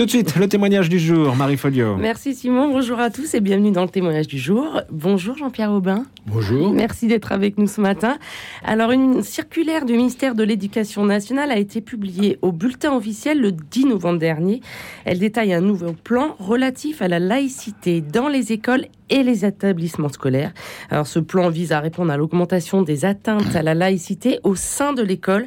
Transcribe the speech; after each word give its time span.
Tout 0.00 0.06
de 0.06 0.10
suite, 0.12 0.36
le 0.36 0.48
témoignage 0.48 0.88
du 0.88 0.98
jour, 0.98 1.36
Marie 1.36 1.58
Folio. 1.58 1.94
Merci 1.96 2.34
Simon, 2.34 2.70
bonjour 2.70 2.98
à 2.98 3.10
tous 3.10 3.34
et 3.34 3.40
bienvenue 3.40 3.70
dans 3.70 3.82
le 3.82 3.90
témoignage 3.90 4.28
du 4.28 4.38
jour. 4.38 4.80
Bonjour 4.90 5.36
Jean-Pierre 5.36 5.70
Aubin. 5.70 6.06
Bonjour. 6.24 6.72
Merci 6.72 7.06
d'être 7.06 7.32
avec 7.32 7.58
nous 7.58 7.66
ce 7.66 7.82
matin. 7.82 8.16
Alors, 8.64 8.92
une 8.92 9.22
circulaire 9.22 9.84
du 9.84 9.92
ministère 9.92 10.34
de 10.34 10.42
l'Éducation 10.42 11.04
nationale 11.04 11.50
a 11.50 11.58
été 11.58 11.82
publiée 11.82 12.38
au 12.40 12.50
bulletin 12.50 12.96
officiel 12.96 13.42
le 13.42 13.52
10 13.52 13.88
novembre 13.88 14.18
dernier. 14.18 14.62
Elle 15.04 15.18
détaille 15.18 15.52
un 15.52 15.60
nouveau 15.60 15.92
plan 15.92 16.34
relatif 16.38 17.02
à 17.02 17.08
la 17.08 17.18
laïcité 17.18 18.00
dans 18.00 18.28
les 18.28 18.52
écoles 18.52 18.86
et 19.10 19.22
les 19.22 19.44
établissements 19.44 20.08
scolaires. 20.08 20.54
Alors, 20.88 21.06
ce 21.06 21.18
plan 21.18 21.50
vise 21.50 21.72
à 21.72 21.80
répondre 21.80 22.10
à 22.10 22.16
l'augmentation 22.16 22.80
des 22.80 23.04
atteintes 23.04 23.54
à 23.54 23.62
la 23.62 23.74
laïcité 23.74 24.40
au 24.44 24.54
sein 24.54 24.94
de 24.94 25.02
l'école. 25.02 25.46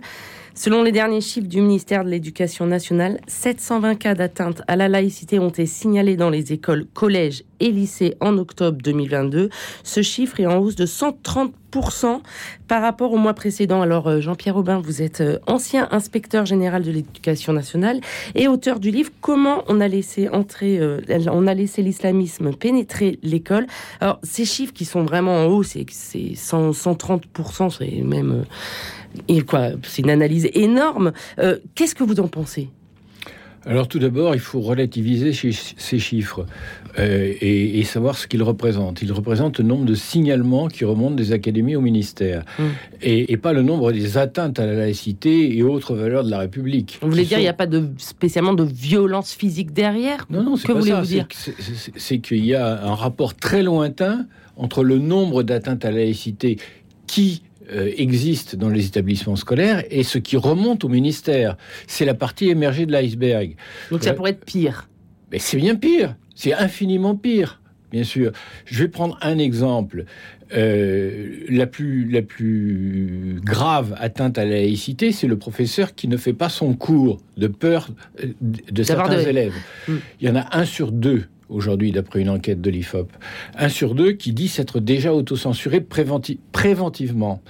Selon 0.55 0.83
les 0.83 0.91
derniers 0.91 1.19
chiffres 1.19 1.47
du 1.47 1.61
ministère 1.61 2.05
de 2.05 2.09
l'Éducation 2.09 2.67
nationale, 2.67 3.19
720 3.25 3.95
cas 3.95 4.13
d'atteinte 4.13 4.61
à 4.67 4.75
la 4.75 4.87
laïcité 4.87 5.39
ont 5.39 5.49
été 5.49 5.65
signalés 5.65 6.15
dans 6.15 6.29
les 6.29 6.53
écoles, 6.53 6.85
collèges 6.93 7.43
et 7.59 7.71
lycées 7.71 8.15
en 8.19 8.37
octobre 8.37 8.77
2022. 8.83 9.49
Ce 9.83 10.01
chiffre 10.03 10.39
est 10.39 10.45
en 10.45 10.59
hausse 10.59 10.75
de 10.75 10.85
130% 10.85 12.21
par 12.67 12.83
rapport 12.83 13.13
au 13.13 13.17
mois 13.17 13.33
précédent. 13.33 13.81
Alors 13.81 14.07
euh, 14.07 14.21
Jean-Pierre 14.21 14.55
Aubin, 14.57 14.79
vous 14.79 15.01
êtes 15.01 15.21
euh, 15.21 15.39
ancien 15.47 15.87
inspecteur 15.89 16.45
général 16.45 16.83
de 16.83 16.91
l'Éducation 16.91 17.51
nationale 17.51 17.99
et 18.35 18.47
auteur 18.47 18.79
du 18.79 18.91
livre 18.91 19.09
Comment 19.21 19.63
on 19.67 19.81
a 19.81 19.87
laissé 19.87 20.29
entrer, 20.29 20.77
euh, 20.77 21.01
on 21.31 21.47
a 21.47 21.55
laissé 21.55 21.81
l'islamisme 21.81 22.53
pénétrer 22.53 23.17
l'école. 23.23 23.65
Alors 24.01 24.19
ces 24.21 24.45
chiffres 24.45 24.73
qui 24.73 24.85
sont 24.85 25.03
vraiment 25.03 25.35
en 25.35 25.45
hausse, 25.47 25.77
c'est 25.89 26.33
130%, 26.35 27.75
c'est 27.75 28.03
même 28.03 28.45
et 29.27 29.41
quoi, 29.41 29.69
c'est 29.83 30.01
une 30.01 30.09
analyse 30.09 30.49
énorme. 30.53 31.13
Euh, 31.39 31.59
qu'est-ce 31.75 31.95
que 31.95 32.03
vous 32.03 32.19
en 32.19 32.27
pensez? 32.27 32.69
Alors 33.65 33.87
tout 33.87 33.99
d'abord, 33.99 34.35
il 34.35 34.41
faut 34.41 34.59
relativiser 34.59 35.31
ces 35.31 35.99
chiffres 35.99 36.45
euh, 36.99 37.33
et, 37.39 37.83
savoir 37.85 38.17
ce 38.17 38.27
qu'ils 38.27 38.43
représentent. 38.43 39.01
Ils 39.01 39.11
représentent 39.13 39.59
le 39.59 39.63
nombre 39.63 39.85
de 39.85 39.95
signalements 39.95 40.67
qui 40.67 40.83
remontent 40.83 41.15
des 41.15 41.31
académies 41.31 41.75
au 41.75 41.81
ministère 41.81 42.43
hum. 42.59 42.71
et, 43.01 43.37
pas 43.37 43.53
le 43.53 43.61
nombre 43.61 43.91
des 43.91 44.17
atteintes 44.17 44.59
à 44.59 44.65
la 44.65 44.73
laïcité 44.73 45.55
et 45.55 45.63
autres 45.63 45.95
valeurs 45.95 46.25
de 46.25 46.29
la 46.29 46.39
République. 46.39 46.99
Vous 47.01 47.09
voulez 47.09 47.23
dire 47.23 47.37
qu'il 47.37 47.45
n'y 47.45 47.49
a 47.49 47.53
pas 47.53 47.67
de, 47.67 47.89
spécialement 47.97 48.53
de 48.53 48.63
violence 48.63 49.33
physique 49.33 49.71
derrière? 49.71 50.25
Non, 50.29 50.43
non, 50.43 50.57
c'est 50.57 50.73
pas 50.73 50.81
ça. 50.81 51.03
C'est 51.95 52.19
qu'il 52.19 52.45
y 52.45 52.55
a 52.55 52.85
un 52.85 52.95
rapport 52.95 53.33
très 53.33 53.63
lointain 53.63 54.25
entre 54.57 54.83
le 54.83 54.97
nombre 54.97 55.41
d'atteintes 55.41 55.85
à 55.85 55.91
la 55.91 55.97
laïcité 55.97 56.57
qui 57.07 57.43
euh, 57.71 57.91
existe 57.97 58.55
dans 58.55 58.69
les 58.69 58.85
établissements 58.85 59.35
scolaires 59.35 59.83
et 59.89 60.03
ce 60.03 60.17
qui 60.17 60.37
remonte 60.37 60.83
au 60.83 60.89
ministère. 60.89 61.57
C'est 61.87 62.05
la 62.05 62.13
partie 62.13 62.49
émergée 62.49 62.85
de 62.85 62.91
l'iceberg. 62.91 63.55
Donc 63.91 64.03
ça 64.03 64.11
euh, 64.11 64.13
pourrait 64.13 64.31
être 64.31 64.45
pire. 64.45 64.89
Mais 65.31 65.39
c'est 65.39 65.57
bien 65.57 65.75
pire. 65.75 66.15
C'est 66.35 66.53
infiniment 66.53 67.15
pire, 67.15 67.61
bien 67.91 68.03
sûr. 68.03 68.31
Je 68.65 68.83
vais 68.83 68.89
prendre 68.89 69.17
un 69.21 69.37
exemple. 69.37 70.05
Euh, 70.55 71.45
la, 71.49 71.65
plus, 71.65 72.07
la 72.11 72.21
plus 72.21 73.39
grave 73.43 73.95
atteinte 73.97 74.37
à 74.37 74.45
la 74.45 74.51
laïcité, 74.51 75.11
c'est 75.11 75.25
le 75.25 75.37
professeur 75.37 75.95
qui 75.95 76.07
ne 76.07 76.17
fait 76.17 76.33
pas 76.33 76.49
son 76.49 76.75
cours 76.75 77.21
de 77.37 77.47
peur 77.47 77.89
de 78.41 78.83
certains 78.83 79.19
élèves. 79.19 79.55
Hmm. 79.87 79.97
Il 80.21 80.27
y 80.27 80.31
en 80.31 80.35
a 80.35 80.55
un 80.55 80.65
sur 80.65 80.91
deux 80.91 81.25
aujourd'hui, 81.49 81.91
d'après 81.91 82.21
une 82.21 82.29
enquête 82.29 82.61
de 82.61 82.69
l'IFOP. 82.69 83.11
Un 83.55 83.69
sur 83.69 83.95
deux 83.95 84.13
qui 84.13 84.33
dit 84.33 84.47
s'être 84.47 84.79
déjà 84.79 85.13
autocensuré 85.13 85.81
préventivement. 85.81 87.41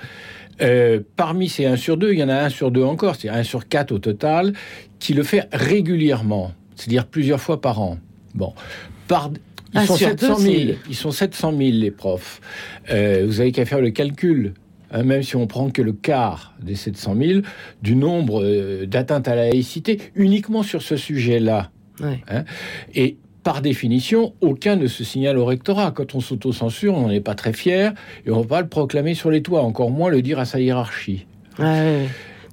Euh, 0.61 1.00
parmi 1.16 1.50
ces 1.50 1.66
1 1.66 1.75
sur 1.77 1.97
2, 1.97 2.13
il 2.13 2.19
y 2.19 2.23
en 2.23 2.30
a 2.30 2.35
un 2.35 2.50
sur 2.50 2.72
deux 2.72 2.83
encore, 2.83 3.16
c'est 3.16 3.30
1 3.30 3.44
sur 3.44 3.67
4 3.67 3.91
au 3.91 4.00
total, 4.00 4.53
qui 5.00 5.13
le 5.13 5.23
fait 5.23 5.47
régulièrement, 5.52 6.53
c'est-à-dire 6.75 7.08
plusieurs 7.08 7.41
fois 7.41 7.59
par 7.59 7.81
an. 7.81 7.97
Bon, 8.35 8.53
par, 9.08 9.31
ils, 9.73 9.81
sont 9.81 9.97
700 9.97 10.35
000, 10.38 10.55
ils 10.89 10.95
sont 10.95 11.11
700 11.11 11.57
000 11.57 11.61
les 11.73 11.91
profs. 11.91 12.39
Euh, 12.91 13.23
vous 13.25 13.41
avez 13.41 13.51
qu'à 13.51 13.66
faire 13.66 13.81
le 13.81 13.89
calcul. 13.89 14.53
Hein, 14.95 15.03
même 15.03 15.23
si 15.23 15.35
on 15.35 15.47
prend 15.47 15.72
que 15.72 15.81
le 15.81 15.91
quart 15.91 16.53
des 16.62 16.75
700 16.75 17.16
000 17.19 17.39
du 17.81 17.95
nombre 17.95 18.44
euh, 18.44 18.85
d'atteintes 18.85 19.28
à 19.28 19.35
la 19.35 19.50
laïcité 19.50 20.00
uniquement 20.13 20.62
sur 20.62 20.84
ce 20.84 20.97
sujet-là. 20.97 21.72
Hein. 22.01 22.44
et 22.95 23.18
par 23.44 23.62
définition, 23.62 24.34
aucun 24.42 24.76
ne 24.76 24.88
se 24.88 25.04
signale 25.04 25.38
au 25.38 25.46
rectorat. 25.46 25.92
Quand 25.92 26.16
on 26.16 26.22
s'auto-censure, 26.22 26.96
on 26.96 27.09
n'est 27.09 27.22
pas 27.22 27.36
très 27.36 27.54
fier 27.54 27.94
et 28.26 28.31
on 28.31 28.38
ne 28.38 28.42
va 28.42 28.48
pas 28.48 28.62
le 28.62 28.68
proclamer 28.68 29.14
sur 29.14 29.30
les 29.30 29.42
toits, 29.42 29.62
encore 29.62 29.92
moins 29.92 30.09
le 30.09 30.22
dire 30.22 30.40
à 30.40 30.46
sa 30.46 30.59
hiérarchie. 30.59 31.26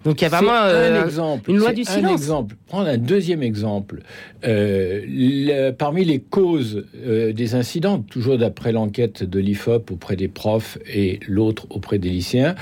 Donc 0.04 0.20
il 0.20 0.24
y 0.24 0.26
a 0.26 0.30
vraiment 0.30 0.52
un 0.52 0.68
euh, 0.68 1.04
exemple, 1.04 1.50
une 1.50 1.58
loi 1.58 1.72
du 1.72 1.84
silence. 1.84 2.10
Un 2.10 2.14
exemple. 2.14 2.56
Prendre 2.66 2.88
un 2.88 2.96
deuxième 2.96 3.42
exemple. 3.42 4.02
Euh, 4.44 5.72
parmi 5.72 6.04
les 6.04 6.20
causes 6.20 6.86
euh, 7.04 7.32
des 7.34 7.54
incidents, 7.54 8.00
toujours 8.00 8.38
d'après 8.38 8.72
l'enquête 8.72 9.22
de 9.22 9.38
l'IFOP 9.38 9.90
auprès 9.90 10.16
des 10.16 10.28
profs 10.28 10.78
et 10.90 11.20
l'autre 11.28 11.66
auprès 11.68 11.98
des 11.98 12.08
lycéens, 12.08 12.54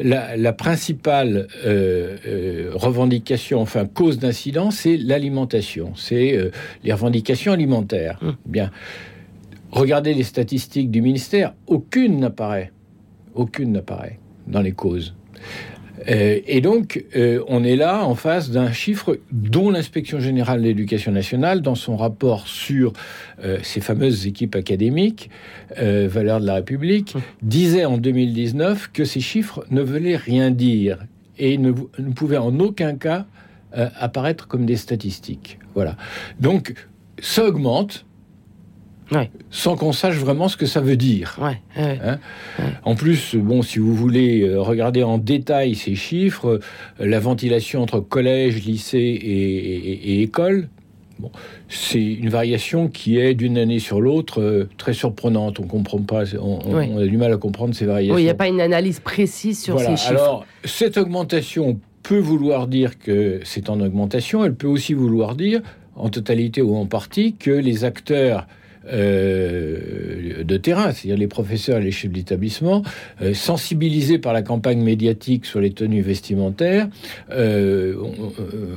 la, 0.00 0.36
la 0.36 0.52
principale 0.52 1.46
revendication, 2.74 3.60
enfin 3.60 3.86
cause 3.86 4.18
d'incident, 4.18 4.70
c'est 4.70 4.96
l'alimentation, 4.96 5.92
c'est 5.94 6.50
les 6.82 6.92
revendications 6.92 7.52
alimentaires. 7.52 8.18
Hum. 8.22 8.36
Bien. 8.46 8.70
Regardez 9.70 10.14
les 10.14 10.24
statistiques 10.24 10.90
du 10.90 11.00
ministère, 11.00 11.54
aucune 11.68 12.18
n'apparaît. 12.18 12.72
Aucune 13.34 13.70
n'apparaît 13.70 14.18
dans 14.48 14.60
les 14.60 14.72
causes. 14.72 15.14
Euh, 16.08 16.40
et 16.46 16.60
donc, 16.60 17.04
euh, 17.16 17.42
on 17.48 17.64
est 17.64 17.76
là 17.76 18.04
en 18.04 18.14
face 18.14 18.50
d'un 18.50 18.72
chiffre 18.72 19.18
dont 19.32 19.70
l'inspection 19.70 20.20
générale 20.20 20.62
de 20.62 20.66
l'éducation 20.66 21.12
nationale, 21.12 21.62
dans 21.62 21.74
son 21.74 21.96
rapport 21.96 22.46
sur 22.46 22.92
euh, 23.44 23.58
ces 23.62 23.80
fameuses 23.80 24.26
équipes 24.26 24.56
académiques, 24.56 25.30
valeurs 25.76 26.40
de 26.40 26.46
la 26.46 26.54
République, 26.54 27.14
disait 27.42 27.84
en 27.84 27.96
2019 27.96 28.90
que 28.92 29.04
ces 29.04 29.20
chiffres 29.20 29.64
ne 29.70 29.82
veulent 29.82 30.16
rien 30.16 30.50
dire 30.50 30.98
et 31.38 31.58
ne, 31.58 31.72
ne 31.98 32.12
pouvaient 32.12 32.38
en 32.38 32.58
aucun 32.58 32.94
cas 32.94 33.26
apparaître 33.72 34.48
comme 34.48 34.66
des 34.66 34.76
statistiques. 34.76 35.58
Voilà. 35.74 35.96
Donc, 36.40 36.74
ça 37.20 37.46
augmente, 37.46 38.04
sans 39.50 39.76
qu'on 39.76 39.92
sache 39.92 40.16
vraiment 40.16 40.48
ce 40.48 40.56
que 40.56 40.66
ça 40.66 40.80
veut 40.80 40.96
dire. 40.96 41.38
Hein 41.76 42.18
en 42.84 42.94
plus, 42.94 43.36
bon, 43.36 43.62
si 43.62 43.78
vous 43.78 43.94
voulez 43.94 44.42
euh, 44.42 44.60
regarder 44.60 45.02
en 45.02 45.18
détail 45.18 45.74
ces 45.74 45.94
chiffres, 45.94 46.60
euh, 47.00 47.06
la 47.06 47.20
ventilation 47.20 47.82
entre 47.82 48.00
collège, 48.00 48.64
lycée 48.64 48.98
et, 48.98 50.22
école, 50.22 50.68
bon, 51.18 51.30
c'est 51.68 52.02
une 52.02 52.28
variation 52.28 52.88
qui 52.88 53.18
est 53.18 53.34
d'une 53.34 53.58
année 53.58 53.78
sur 53.78 54.00
l'autre 54.00 54.40
euh, 54.40 54.68
très 54.78 54.92
surprenante. 54.92 55.60
On 55.60 55.66
comprend 55.66 55.98
pas, 55.98 56.24
on, 56.40 56.98
a 56.98 57.06
du 57.06 57.16
mal 57.16 57.32
à 57.32 57.36
comprendre 57.36 57.74
ces 57.74 57.86
variations. 57.86 58.18
il 58.18 58.24
n'y 58.24 58.30
a 58.30 58.34
pas 58.34 58.48
une 58.48 58.60
analyse 58.60 59.00
précise 59.00 59.60
sur 59.60 59.78
ces 59.80 59.96
chiffres. 59.96 60.10
Alors, 60.10 60.46
cette 60.64 60.96
augmentation 60.96 61.78
peut 62.02 62.18
vouloir 62.18 62.66
dire 62.66 62.98
que 62.98 63.40
c'est 63.44 63.68
en 63.68 63.80
augmentation. 63.80 64.44
Elle 64.44 64.54
peut 64.54 64.66
aussi 64.66 64.94
vouloir 64.94 65.34
dire, 65.36 65.60
en 65.96 66.08
totalité 66.08 66.62
ou 66.62 66.76
en 66.76 66.86
partie, 66.86 67.34
que 67.34 67.50
les 67.50 67.84
acteurs 67.84 68.46
euh, 68.88 70.42
de 70.42 70.56
terrain, 70.56 70.92
c'est-à-dire 70.92 71.18
les 71.18 71.26
professeurs 71.26 71.78
et 71.78 71.82
les 71.82 71.90
chefs 71.90 72.10
d'établissement, 72.10 72.82
euh, 73.20 73.34
sensibilisés 73.34 74.18
par 74.18 74.32
la 74.32 74.40
campagne 74.40 74.80
médiatique 74.80 75.44
sur 75.44 75.60
les 75.60 75.70
tenues 75.70 76.00
vestimentaires, 76.00 76.88
euh, 77.30 77.94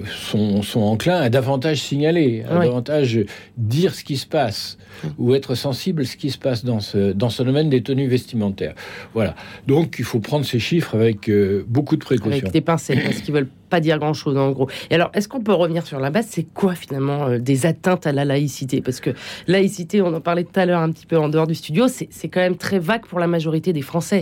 sont, 0.05 0.61
sont, 0.61 0.81
enclins 0.81 1.21
à 1.21 1.29
davantage 1.29 1.81
signaler, 1.81 2.43
à 2.49 2.59
davantage 2.59 3.21
dire 3.57 3.95
ce 3.95 4.03
qui 4.03 4.17
se 4.17 4.27
passe, 4.27 4.77
ou 5.17 5.35
être 5.35 5.55
sensible 5.55 6.01
à 6.01 6.05
ce 6.05 6.17
qui 6.17 6.31
se 6.31 6.37
passe 6.37 6.65
dans 6.65 6.81
ce, 6.81 7.13
dans 7.13 7.29
ce 7.29 7.41
domaine 7.41 7.69
des 7.69 7.81
tenues 7.81 8.07
vestimentaires. 8.07 8.75
Voilà. 9.13 9.35
Donc 9.67 9.95
il 9.99 10.05
faut 10.05 10.19
prendre 10.19 10.45
ces 10.45 10.59
chiffres 10.59 10.95
avec 10.95 11.31
beaucoup 11.67 11.95
de 11.95 12.03
précautions. 12.03 12.39
Avec 12.39 12.51
des 12.51 12.61
pincettes, 12.61 13.03
parce 13.03 13.21
qu'ils 13.21 13.33
veulent 13.33 13.49
pas 13.73 13.79
dire 13.79 13.97
grand-chose 13.97 14.37
en 14.37 14.51
gros. 14.51 14.69
Et 14.91 14.93
alors, 14.93 15.09
est-ce 15.15 15.27
qu'on 15.27 15.41
peut 15.41 15.51
revenir 15.51 15.87
sur 15.87 15.99
la 15.99 16.11
base? 16.11 16.27
C'est 16.29 16.43
quoi 16.43 16.75
finalement 16.75 17.25
euh, 17.25 17.39
des 17.39 17.65
atteintes 17.65 18.05
à 18.05 18.11
la 18.11 18.23
laïcité? 18.23 18.81
Parce 18.81 18.99
que 18.99 19.09
laïcité, 19.47 19.99
on 20.03 20.13
en 20.13 20.21
parlait 20.21 20.43
tout 20.43 20.59
à 20.59 20.67
l'heure 20.67 20.81
un 20.81 20.91
petit 20.91 21.07
peu 21.07 21.17
en 21.17 21.27
dehors 21.27 21.47
du 21.47 21.55
studio, 21.55 21.87
c'est 21.87 22.27
quand 22.27 22.41
même 22.41 22.55
très 22.55 22.77
vague 22.77 23.07
pour 23.07 23.17
la 23.17 23.25
majorité 23.25 23.73
des 23.73 23.81
Français. 23.81 24.21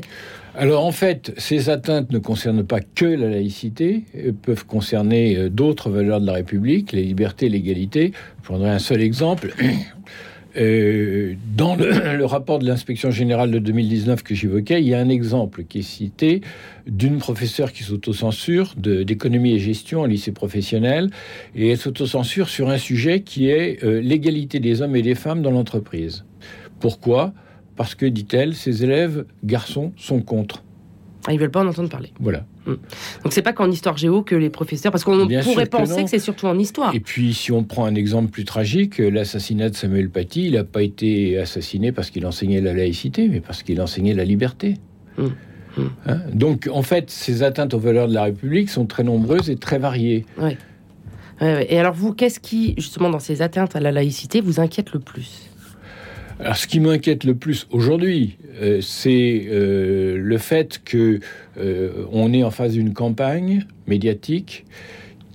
Alors 0.55 0.85
en 0.85 0.93
fait, 0.93 1.33
ces 1.37 1.69
atteintes 1.69 2.11
ne 2.11 2.19
concernent 2.19 2.63
pas 2.63 2.79
que 2.79 3.05
la 3.05 3.27
laïcité, 3.27 4.05
peuvent 4.41 4.65
concerner 4.65 5.35
euh, 5.35 5.49
d'autres 5.49 5.89
valeurs 5.89 6.21
de 6.21 6.27
la 6.27 6.33
République, 6.33 6.93
les 6.93 7.03
libertés, 7.03 7.49
l'égalité. 7.49 8.13
Je 8.41 8.47
prendrai 8.47 8.69
un 8.69 8.79
seul 8.79 9.01
exemple. 9.01 9.53
Euh, 10.57 11.35
dans 11.55 11.75
le, 11.75 12.25
rapport 12.25 12.59
de 12.59 12.65
l'inspection 12.65 13.11
générale 13.11 13.51
de 13.51 13.59
2019 13.59 14.23
que 14.23 14.35
j'évoquais, 14.35 14.81
il 14.81 14.87
y 14.87 14.93
a 14.93 14.99
un 14.99 15.09
exemple 15.09 15.63
qui 15.63 15.79
est 15.79 15.83
cité 15.83 16.41
d'une 16.87 17.17
professeure 17.17 17.71
qui 17.71 17.83
s'autocensure 17.83 18.73
d'économie 18.77 19.53
et 19.53 19.59
gestion 19.59 20.01
au 20.01 20.07
lycée 20.07 20.31
professionnel, 20.31 21.09
et 21.55 21.69
elle 21.69 21.77
s'autocensure 21.77 22.49
sur 22.49 22.69
un 22.69 22.77
sujet 22.77 23.21
qui 23.21 23.49
est 23.49 23.83
euh, 23.83 24.01
l'égalité 24.01 24.59
des 24.59 24.81
hommes 24.81 24.95
et 24.95 25.01
des 25.01 25.15
femmes 25.15 25.41
dans 25.41 25.51
l'entreprise. 25.51 26.25
Pourquoi? 26.79 27.33
Parce 27.75 27.95
que, 27.95 28.05
dit-elle, 28.05 28.55
ses 28.55 28.83
élèves 28.83 29.25
garçons 29.43 29.93
sont 29.95 30.21
contre. 30.21 30.63
Ah, 31.27 31.33
ils 31.33 31.39
veulent 31.39 31.51
pas 31.51 31.63
en 31.63 31.67
entendre 31.67 31.89
parler. 31.89 32.11
Voilà. 32.19 32.45
Hmm. 32.65 32.75
Donc 33.23 33.33
c'est 33.33 33.41
pas 33.41 33.53
qu'en 33.53 33.71
histoire 33.71 33.97
géo 33.97 34.21
que 34.21 34.35
les 34.35 34.49
professeurs, 34.49 34.91
parce 34.91 35.03
qu'on 35.03 35.27
pourrait 35.27 35.65
penser 35.65 36.03
que, 36.03 36.09
c'est 36.09 36.19
surtout 36.19 36.45
en 36.45 36.59
histoire. 36.59 36.93
Et 36.93 36.99
puis 36.99 37.33
si 37.33 37.51
on 37.51 37.63
prend 37.63 37.85
un 37.85 37.95
exemple 37.95 38.29
plus 38.29 38.45
tragique, 38.45 38.99
l'assassinat 38.99 39.69
de 39.69 39.75
Samuel 39.75 40.09
Paty, 40.09 40.47
il 40.47 40.53
n'a 40.53 40.63
pas 40.63 40.83
été 40.83 41.39
assassiné 41.39 41.91
parce 41.91 42.11
qu'il 42.11 42.25
enseignait 42.25 42.61
la 42.61 42.73
laïcité, 42.73 43.27
mais 43.27 43.39
parce 43.39 43.63
qu'il 43.63 43.81
enseignait 43.81 44.13
la 44.13 44.25
liberté. 44.25 44.75
Hmm. 45.17 45.29
Hmm. 45.77 45.87
Hein? 46.05 46.19
Donc 46.33 46.69
en 46.71 46.83
fait, 46.83 47.09
ces 47.09 47.43
atteintes 47.43 47.73
aux 47.73 47.79
valeurs 47.79 48.07
de 48.07 48.13
la 48.13 48.23
République 48.23 48.69
sont 48.69 48.85
très 48.85 49.03
nombreuses 49.03 49.49
et 49.49 49.55
très 49.55 49.79
variées. 49.79 50.25
Oui. 50.37 50.57
Et 51.41 51.79
alors 51.79 51.95
vous, 51.95 52.13
qu'est-ce 52.13 52.39
qui, 52.39 52.75
justement, 52.77 53.09
dans 53.09 53.17
ces 53.17 53.41
atteintes 53.41 53.75
à 53.75 53.79
la 53.79 53.91
laïcité, 53.91 54.41
vous 54.41 54.59
inquiète 54.59 54.93
le 54.93 54.99
plus? 54.99 55.50
Alors, 56.41 56.55
ce 56.55 56.65
qui 56.65 56.79
m'inquiète 56.79 57.23
le 57.23 57.35
plus 57.35 57.67
aujourd'hui, 57.69 58.37
euh, 58.61 58.81
c'est 58.81 59.45
euh, 59.47 60.17
le 60.17 60.37
fait 60.39 60.81
que 60.83 61.19
euh, 61.59 62.05
on 62.11 62.33
est 62.33 62.41
en 62.41 62.49
face 62.49 62.71
d'une 62.71 62.93
campagne 62.93 63.67
médiatique 63.85 64.65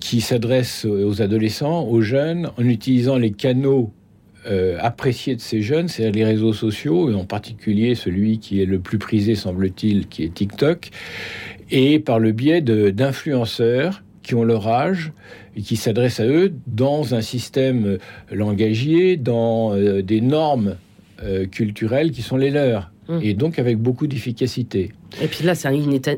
qui 0.01 0.19
s'adresse 0.19 0.83
aux 0.83 1.21
adolescents, 1.21 1.85
aux 1.85 2.01
jeunes, 2.01 2.51
en 2.57 2.63
utilisant 2.65 3.17
les 3.17 3.31
canaux 3.31 3.91
appréciés 4.79 5.35
de 5.35 5.41
ces 5.41 5.61
jeunes, 5.61 5.89
c'est-à-dire 5.89 6.13
les 6.13 6.23
réseaux 6.23 6.53
sociaux, 6.53 7.13
en 7.13 7.25
particulier 7.25 7.95
celui 7.95 8.39
qui 8.39 8.61
est 8.61 8.65
le 8.65 8.79
plus 8.79 8.97
prisé, 8.97 9.35
semble-t-il, 9.35 10.07
qui 10.07 10.23
est 10.23 10.33
TikTok, 10.33 10.91
et 11.69 11.99
par 11.99 12.19
le 12.19 12.31
biais 12.31 12.61
d'influenceurs 12.61 14.03
qui 14.23 14.35
ont 14.35 14.45
leur 14.45 14.69
âge 14.69 15.11
et 15.57 15.61
qui 15.61 15.75
s'adressent 15.75 16.21
à 16.21 16.27
eux 16.27 16.53
dans 16.65 17.13
un 17.13 17.19
système 17.19 17.97
langagier, 18.31 19.17
dans 19.17 19.75
des 19.75 20.21
normes 20.21 20.77
euh, 21.23 21.45
culturelles 21.47 22.11
qui 22.11 22.21
sont 22.21 22.37
les 22.37 22.51
leurs. 22.51 22.91
Hum. 23.09 23.21
Et 23.23 23.33
donc 23.33 23.57
avec 23.57 23.77
beaucoup 23.77 24.05
d'efficacité. 24.05 24.91
Et 25.21 25.27
puis 25.27 25.45
là, 25.45 25.55
c'est 25.55 25.69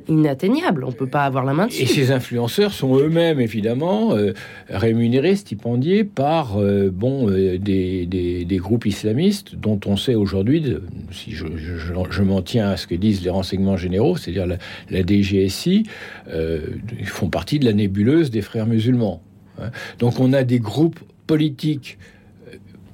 inatteignable. 0.08 0.84
On 0.84 0.92
peut 0.92 1.08
pas 1.08 1.24
avoir 1.24 1.46
la 1.46 1.54
main 1.54 1.68
dessus. 1.68 1.84
Et 1.84 1.86
ces 1.86 2.12
influenceurs 2.12 2.74
sont 2.74 2.98
eux-mêmes, 2.98 3.40
évidemment, 3.40 4.16
euh, 4.16 4.34
rémunérés, 4.68 5.36
stipendiés 5.36 6.04
par 6.04 6.58
euh, 6.58 6.90
bon, 6.92 7.30
des, 7.30 8.08
des, 8.08 8.58
groupes 8.58 8.88
islamistes 8.88 9.56
dont 9.56 9.80
on 9.86 9.96
sait 9.98 10.16
aujourd'hui, 10.16 10.78
si 11.12 11.32
je, 11.32 11.46
je, 11.56 12.24
m'en 12.24 12.42
tiens 12.42 12.72
à 12.72 12.78
ce 12.78 12.88
que 12.88 12.96
disent 12.96 13.24
les 13.24 13.30
renseignements 13.30 13.78
généraux, 13.78 14.18
c'est-à-dire 14.18 14.48
la, 14.48 14.58
la, 14.90 15.06
DGSI, 15.06 15.84
ils 16.28 17.06
font 17.06 17.30
partie 17.30 17.60
de 17.60 17.66
la 17.66 17.74
nébuleuse 17.74 18.32
des 18.32 18.42
frères 18.42 18.66
musulmans. 18.66 19.22
Hein. 19.62 19.70
Donc 20.00 20.20
on 20.20 20.34
a 20.34 20.44
des 20.44 20.60
groupes 20.60 21.00
politiques, 21.28 22.00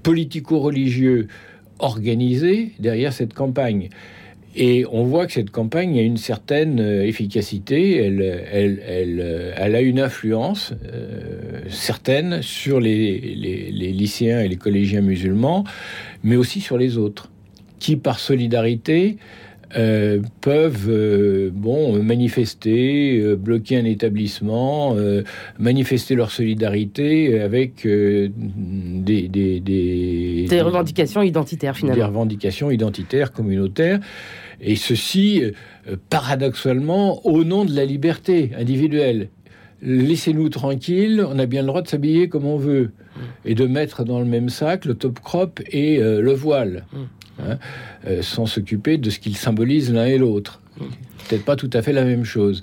politico-religieux, 0.04 1.28
organisée 1.80 2.72
derrière 2.80 3.13
cette 3.13 3.33
campagne. 3.33 3.89
Et 4.57 4.86
on 4.89 5.04
voit 5.04 5.25
que 5.25 5.33
cette 5.33 5.50
campagne 5.50 6.00
a 6.00 6.01
une 6.01 6.16
certaine 6.16 6.80
euh, 6.80 7.06
efficacité, 7.06 8.00
euh, 8.07 9.54
elle 9.57 9.75
a 9.75 9.81
une 9.81 10.00
influence 10.00 10.72
euh, 10.86 11.60
certaine 11.69 12.42
sur 12.42 12.80
les, 12.80 13.19
lycéens 13.19 14.39
et 14.39 14.48
les 14.48 14.56
collégiens 14.56 15.01
musulmans, 15.01 15.66
mais 16.24 16.38
aussi 16.38 16.62
sur 16.62 16.77
les 16.77 16.98
autres, 16.98 17.30
qui 17.80 17.98
par 17.98 18.19
solidarité 18.19 19.18
euh, 19.76 20.22
peuvent 20.42 20.90
euh, 20.90 21.50
bon 21.52 22.02
manifester, 22.02 23.20
euh, 23.20 23.36
bloquer 23.36 23.78
un 23.78 23.86
établissement, 23.86 24.96
manifester 25.60 26.16
leur 26.16 26.32
solidarité 26.32 27.42
avec 27.42 27.86
des, 27.86 28.30
des, 29.28 29.60
des, 29.60 30.62
revendications 30.62 31.22
identitaires 31.22 31.76
finalement. 31.76 31.96
Des 31.98 32.04
revendications 32.04 32.72
identitaires, 32.72 33.32
communautaires. 33.32 34.00
Et 34.62 34.76
ceci, 34.76 35.44
paradoxalement, 36.10 37.26
au 37.26 37.44
nom 37.44 37.66
de 37.66 37.76
la 37.76 37.86
liberté 37.86 38.52
individuelle. 38.58 39.30
Laissez-nous 39.82 40.50
tranquilles, 40.50 41.26
on 41.28 41.38
a 41.38 41.46
bien 41.46 41.62
le 41.62 41.68
droit 41.68 41.82
de 41.82 41.88
s'habiller 41.88 42.30
comme 42.30 42.46
on 42.46 42.58
veut 42.58 42.92
et 43.44 43.56
de 43.56 43.66
mettre 43.68 44.04
dans 44.04 44.20
le 44.20 44.26
même 44.26 44.50
sac 44.50 44.86
le 44.86 44.96
top 44.96 45.20
crop 45.20 45.62
et 45.70 46.00
le 46.00 46.34
voile. 46.34 46.86
Mm. 46.94 46.98
Hein, 47.40 47.58
euh, 48.08 48.22
sans 48.22 48.46
s'occuper 48.46 48.98
de 48.98 49.10
ce 49.10 49.20
qu'ils 49.20 49.36
symbolisent 49.36 49.92
l'un 49.92 50.06
et 50.06 50.18
l'autre. 50.18 50.62
Peut-être 51.28 51.44
pas 51.44 51.56
tout 51.56 51.70
à 51.74 51.82
fait 51.82 51.92
la 51.92 52.06
même 52.06 52.24
chose. 52.24 52.62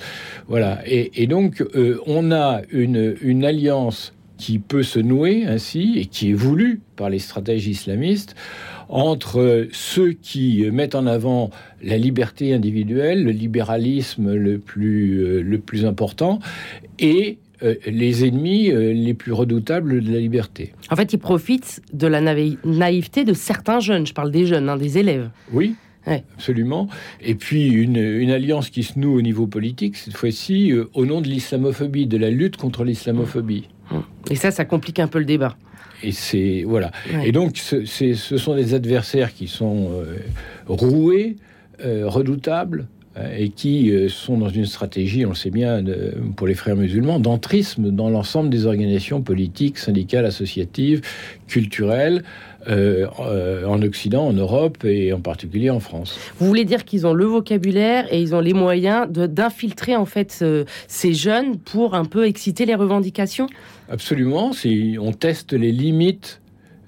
Voilà. 0.49 0.81
Et, 0.87 1.27
donc, 1.27 1.63
euh, 1.75 1.99
on 2.07 2.33
a 2.33 2.63
une, 2.71 3.45
alliance 3.45 4.15
qui 4.39 4.59
peut 4.59 4.83
se 4.83 4.99
nouer 4.99 5.45
ainsi 5.47 5.95
et 5.99 6.07
qui 6.07 6.31
est 6.31 6.35
voulue 6.35 6.81
par 6.97 7.11
les 7.11 7.19
stratèges 7.19 7.67
islamistes 7.67 8.35
entre 8.89 9.69
ceux 9.73 10.13
qui 10.13 10.67
mettent 10.71 10.95
en 10.95 11.07
avant 11.07 11.51
la 11.83 11.97
liberté 11.97 12.53
individuelle, 12.53 13.25
le 13.25 13.31
libéralisme 13.31 14.35
le 14.35 14.59
plus, 14.59 15.23
euh, 15.23 15.43
le 15.43 15.59
plus 15.59 15.87
important, 15.87 16.41
et 16.99 17.39
euh, 17.65 17.77
les 17.87 18.27
ennemis 18.27 18.71
euh, 18.71 18.93
les 18.93 19.15
plus 19.15 19.33
redoutables 19.33 20.03
de 20.03 20.13
la 20.13 20.19
liberté. 20.19 20.73
En 20.91 20.97
fait, 20.97 21.13
ils 21.13 21.19
profitent 21.19 21.81
de 21.93 22.09
la 22.09 22.21
naïveté 22.21 23.25
de 23.25 23.35
certains 23.35 23.79
jeunes. 23.79 24.05
Je 24.07 24.15
parle 24.15 24.33
des 24.33 24.47
jeunes, 24.47 24.69
hein, 24.69 24.77
des 24.77 24.99
élèves. 24.99 25.31
Oui. 25.53 25.75
Absolument. 26.05 26.89
Et 27.21 27.37
puis 27.37 27.69
une, 27.69 28.31
alliance 28.31 28.71
qui 28.71 28.83
se 28.83 28.99
noue 28.99 29.17
au 29.17 29.23
niveau 29.23 29.47
politique, 29.47 29.97
cette 29.97 30.17
fois-ci, 30.17 30.73
euh, 30.73 30.91
au 30.95 31.07
nom 31.07 31.21
de 31.21 31.29
l'islamophobie, 31.29 32.07
de 32.07 32.17
la 32.17 32.31
lutte 32.31 32.57
contre 32.57 32.83
l'islamophobie. 32.83 33.69
Et 34.29 34.35
ça, 34.35 34.51
ça 34.51 34.65
complique 34.65 34.99
un 34.99 35.07
peu 35.07 35.21
le 35.21 35.25
débat. 35.25 35.57
Et 36.03 36.11
c'est 36.11 36.65
voilà. 36.67 36.91
Et 37.25 37.31
donc, 37.31 37.57
ce, 37.59 37.85
ce, 37.85 38.37
sont 38.37 38.57
des 38.57 38.75
adversaires 38.75 39.33
qui 39.33 39.47
sont 39.47 39.91
roués, 40.67 41.37
redoutables, 41.79 42.89
et 43.39 43.51
qui 43.51 43.91
euh, 43.91 44.09
sont 44.09 44.39
dans 44.39 44.49
une 44.49 44.65
stratégie, 44.65 45.27
on 45.27 45.31
le 45.31 45.35
sait 45.35 45.51
bien, 45.51 45.85
pour 46.37 46.47
les 46.47 46.55
frères 46.55 46.77
musulmans, 46.77 47.21
d'entrisme 47.21 47.91
dans 47.91 48.09
l'ensemble 48.09 48.49
des 48.49 48.67
organisations 48.67 49.21
politiques, 49.21 49.79
syndicales, 49.79 50.25
associatives, 50.25 51.03
culturelles, 51.47 52.23
euh, 52.69 53.07
en 53.67 53.83
Occident, 53.83 54.27
en 54.29 54.33
Europe 54.33 54.85
et 54.85 55.13
en 55.13 55.21
particulier 55.21 55.69
en 55.69 55.81
France. 55.81 56.19
Vous 56.39 56.47
voulez 56.47 56.65
dire 56.65 56.85
qu'ils 56.85 57.07
ont 57.07 57.13
le 57.13 57.25
vocabulaire 57.25 58.07
et 58.13 58.23
ils 58.23 58.35
ont 58.35 58.41
les 58.41 58.55
moyens 58.55 59.09
d'infiltrer 59.11 59.97
en 59.97 60.07
fait 60.07 60.45
ces 60.87 61.13
jeunes 61.13 61.59
pour 61.59 61.95
un 61.95 62.05
peu 62.05 62.25
exciter 62.25 62.65
les 62.65 62.77
revendications? 62.77 63.49
Absolument. 63.91 64.53
On 65.01 65.13
teste 65.13 65.53
les 65.53 65.73
limites 65.73 66.41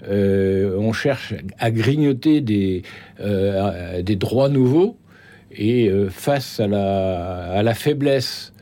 on 0.07 0.93
cherche 0.93 1.33
à 1.59 1.71
grignoter 1.71 2.39
des, 2.39 2.83
des 3.19 4.15
droits 4.15 4.49
nouveaux 4.49 4.95
et 5.57 5.89
euh, 5.89 6.09
face 6.09 6.59
à 6.59 6.67
la, 6.67 7.51
à 7.51 7.63
la 7.63 7.73
faiblesse 7.73 8.53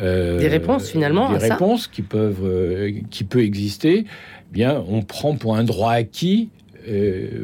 euh, 0.00 0.38
des 0.38 0.48
réponses 0.48 0.90
finalement 0.90 1.32
des 1.32 1.38
réponses 1.38 1.86
qui 1.86 2.02
peuvent 2.02 2.44
euh, 2.44 2.92
qui 3.10 3.24
peut 3.24 3.42
exister 3.42 4.04
eh 4.06 4.52
bien 4.52 4.82
on 4.88 5.02
prend 5.02 5.34
pour 5.36 5.56
un 5.56 5.64
droit 5.64 5.92
acquis 5.92 6.50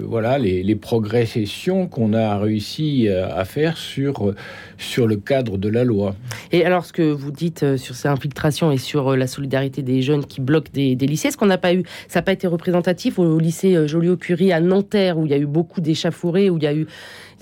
voilà 0.02 0.38
les, 0.38 0.62
les, 0.62 0.74
progressions 0.74 1.86
qu'on 1.86 2.12
a 2.12 2.38
réussi 2.38 3.08
à, 3.08 3.44
faire 3.44 3.76
sur 3.76 4.34
sur 4.78 5.06
le 5.06 5.16
cadre 5.16 5.58
de 5.58 5.68
la 5.68 5.84
loi. 5.84 6.14
Et 6.52 6.64
alors 6.64 6.84
ce 6.84 6.92
que 6.92 7.02
vous 7.02 7.30
dites 7.30 7.76
sur 7.76 7.94
ces 7.94 8.08
infiltrations 8.08 8.72
et 8.72 8.78
sur 8.78 9.16
la 9.16 9.26
solidarité 9.26 9.82
des 9.82 10.02
jeunes 10.02 10.24
qui 10.24 10.40
bloquent 10.40 10.72
des, 10.72 10.94
lycées, 10.94 11.28
est-ce 11.28 11.36
qu'on 11.36 11.46
n'a 11.46 11.58
pas 11.58 11.74
eu 11.74 11.82
ça 12.08 12.20
n'a 12.20 12.22
pas 12.22 12.32
été 12.32 12.46
représentatif 12.46 13.18
au, 13.18 13.38
lycée 13.38 13.86
Joliot-Curie 13.86 14.52
à 14.52 14.60
Nanterre 14.60 15.18
où 15.18 15.26
il 15.26 15.30
y 15.30 15.34
a 15.34 15.38
eu 15.38 15.46
beaucoup 15.46 15.80
d'échafourées 15.80 16.50
où 16.50 16.56
il 16.56 16.64
y 16.64 16.66
a 16.66 16.74
eu 16.74 16.86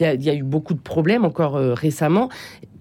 il 0.00 0.22
y, 0.22 0.30
a 0.30 0.34
eu 0.34 0.42
beaucoup 0.42 0.74
de 0.74 0.80
problèmes 0.80 1.24
encore 1.24 1.56
euh, 1.56 1.72
récemment? 1.72 2.28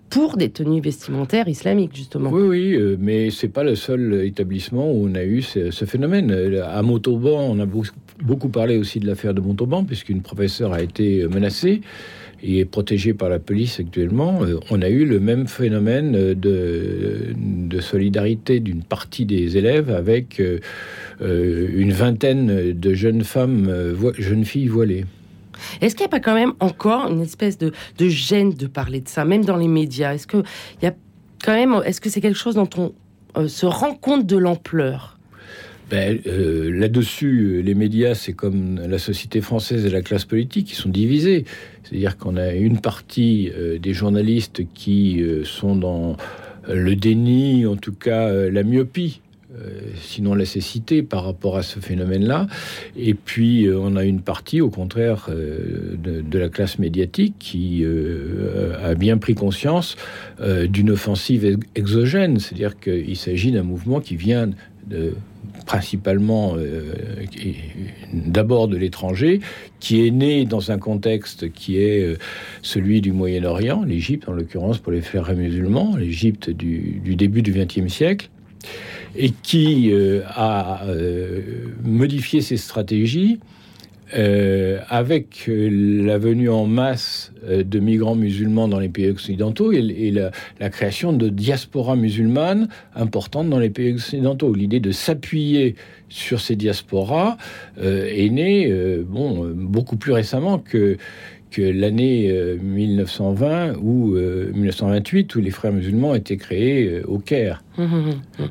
Pour 0.10 0.38
des 0.38 0.50
tenues 0.50 0.82
vestimentaires 0.82 1.48
islamiques, 1.48 1.96
justement. 1.96 2.30
Oui, 2.30 2.44
oui, 2.44 2.76
euh, 2.76 2.96
mais 3.00 3.32
c'est 3.32 3.50
pas 3.50 3.64
le 3.64 3.76
seul 3.76 4.22
établissement 4.26 4.92
où 4.92 5.08
on 5.10 5.16
a 5.16 5.24
eu 5.24 5.42
ce, 5.42 5.86
phénomène. 5.86 6.32
À 6.64 6.82
Montauban, 6.82 7.42
on 7.50 7.60
a 7.60 7.66
beaucoup 8.24 8.50
parlé 8.50 8.78
aussi 8.78 9.00
de 9.00 9.08
l'affaire 9.08 9.34
de 9.34 9.42
Montauban, 9.42 9.84
puisqu'une 9.84 10.22
professeure 10.22 10.74
a 10.74 10.82
été 10.82 11.28
menacée 11.28 11.82
et 12.44 12.60
est 12.60 12.66
protégée 12.66 13.14
par 13.14 13.30
la 13.30 13.40
police 13.40 13.80
actuellement. 13.80 14.44
Euh, 14.44 14.60
on 14.70 14.82
a 14.82 14.90
eu 14.90 15.06
le 15.06 15.20
même 15.20 15.48
phénomène 15.48 16.34
de, 16.34 17.34
de 17.36 17.80
solidarité 17.82 18.60
d'une 18.60 18.84
partie 18.84 19.26
des 19.26 19.58
élèves 19.58 19.90
avec 19.90 20.42
une 21.22 21.92
vingtaine 21.92 22.74
de 22.74 22.94
jeunes 22.94 23.24
femmes, 23.24 23.72
jeunes 24.18 24.46
filles 24.46 24.68
voilées. 24.68 25.06
Est-ce 25.82 25.96
qu'il 25.96 26.04
n'y 26.04 26.10
a 26.10 26.10
pas 26.10 26.20
quand 26.20 26.34
même 26.34 26.54
encore 26.60 27.10
une 27.10 27.22
espèce 27.22 27.58
de, 27.58 27.72
gêne 28.00 28.54
de 28.54 28.68
parler 28.68 29.02
de 29.02 29.08
ça, 29.08 29.26
même 29.26 29.46
dans 29.46 29.58
les 29.58 29.68
médias? 29.68 30.14
Est-ce 30.14 30.28
que 30.28 30.44
y 30.82 30.86
a 30.86 30.94
quand 31.44 31.54
même, 31.54 31.82
est-ce 31.86 32.02
que 32.02 32.10
c'est 32.10 32.22
quelque 32.22 32.38
chose 32.38 32.56
dont 32.56 32.70
on 32.78 32.94
euh, 33.38 33.48
se 33.48 33.66
rend 33.66 33.94
compte 33.94 34.26
de 34.26 34.38
l'ampleur? 34.38 35.20
Ben, 35.90 36.20
euh, 36.26 36.72
Là-dessus, 36.72 37.62
les 37.64 37.76
médias, 37.76 38.16
c'est 38.16 38.34
comme 38.34 38.80
la 38.80 38.98
société 38.98 39.42
française 39.42 39.86
et 39.86 39.90
la 39.90 40.02
classe 40.02 40.26
politique 40.26 40.68
qui 40.68 40.76
sont 40.76 40.90
divisés. 40.90 41.46
C'est-à-dire 41.84 42.18
qu'on 42.18 42.38
a 42.38 42.54
une 42.54 42.80
partie 42.80 43.52
euh, 43.56 43.78
des 43.78 43.94
journalistes 43.94 44.64
qui 44.74 45.24
sont 45.44 45.76
dans 45.76 46.18
le 46.68 46.96
déni, 46.96 47.68
en 47.68 47.76
tout 47.76 47.94
cas 47.94 48.32
la 48.50 48.64
myopie 48.64 49.22
sinon 50.02 50.36
la 50.36 50.46
cécité 50.46 51.04
par 51.04 51.24
rapport 51.24 51.58
à 51.58 51.64
ce 51.64 51.80
phénomène-là. 51.80 52.48
Et 52.98 53.14
puis 53.14 53.68
on 53.72 53.96
a 53.96 54.04
une 54.04 54.22
partie, 54.22 54.62
au 54.62 54.70
contraire, 54.70 55.30
de, 55.30 56.38
la 56.38 56.50
classe 56.50 56.80
médiatique 56.80 57.36
qui 57.40 57.86
a 58.84 58.94
bien 58.96 59.18
pris 59.18 59.36
conscience 59.36 59.96
d'une 60.68 60.92
offensive 60.92 61.58
exogène, 61.76 62.40
c'est-à-dire 62.40 62.80
qu'il 62.80 63.16
s'agit 63.16 63.52
d'un 63.52 63.64
mouvement 63.64 64.00
qui 64.00 64.16
vient 64.16 64.50
principalement 65.66 66.56
euh, 66.58 66.94
d'abord 68.14 68.68
de 68.68 68.78
l'étranger, 68.78 69.40
qui 69.80 70.06
est 70.06 70.12
né 70.12 70.46
dans 70.46 70.72
un 70.72 70.78
contexte 70.78 71.52
qui 71.52 71.80
est 71.80 72.04
euh, 72.04 72.18
celui 72.62 73.02
du 73.02 73.12
Moyen-Orient, 73.12 73.84
l'Égypte 73.84 74.30
en 74.30 74.34
l'occurrence 74.34 74.78
pour 74.78 74.92
les 74.92 75.02
frères 75.02 75.34
musulmans, 75.36 75.96
l'Égypte 75.98 76.50
du, 76.50 77.02
début 77.16 77.42
du 77.42 77.52
XXe 77.52 77.92
siècle, 77.92 78.30
et 79.16 79.32
qui 79.32 79.92
euh, 79.92 80.22
a 80.28 80.82
modifié 81.84 82.42
ses 82.42 82.58
stratégies 82.58 83.40
euh, 84.16 84.80
avec 84.88 85.46
euh, 85.50 86.06
la 86.06 86.20
venue 86.20 86.48
en 86.48 86.68
masse 86.68 87.34
euh, 87.44 87.64
de 87.64 87.80
migrants 87.80 88.14
musulmans 88.14 88.68
dans 88.68 88.80
les 88.80 88.88
pays 88.88 89.10
occidentaux 89.10 89.72
et, 89.72 90.12
la, 90.12 90.70
création 90.70 91.12
de 91.12 91.28
diasporas 91.28 91.96
musulmanes 91.96 92.70
importantes 92.96 93.50
dans 93.50 93.58
les 93.58 93.72
pays 93.72 93.94
occidentaux. 93.94 94.54
L'idée 94.54 94.80
de 94.80 94.92
s'appuyer 94.92 95.76
sur 96.08 96.40
ces 96.40 96.56
diasporas 96.56 97.38
est 97.78 98.30
née 98.30 98.72
bon, 99.08 99.52
beaucoup 99.56 99.96
plus 99.96 100.12
récemment 100.12 100.60
que, 100.60 100.98
que 101.52 101.62
l'année 101.62 102.32
1920 102.62 103.76
ou 103.82 104.16
1928 104.16 105.36
où 105.36 105.42
les 105.42 105.52
frères 105.52 105.74
musulmans 105.74 106.14
étaient 106.16 106.38
créés 106.38 107.02
au 107.04 107.20
Caire. 107.20 107.64
Hum, 107.78 107.94
hum, 107.94 108.22
hum, 108.40 108.50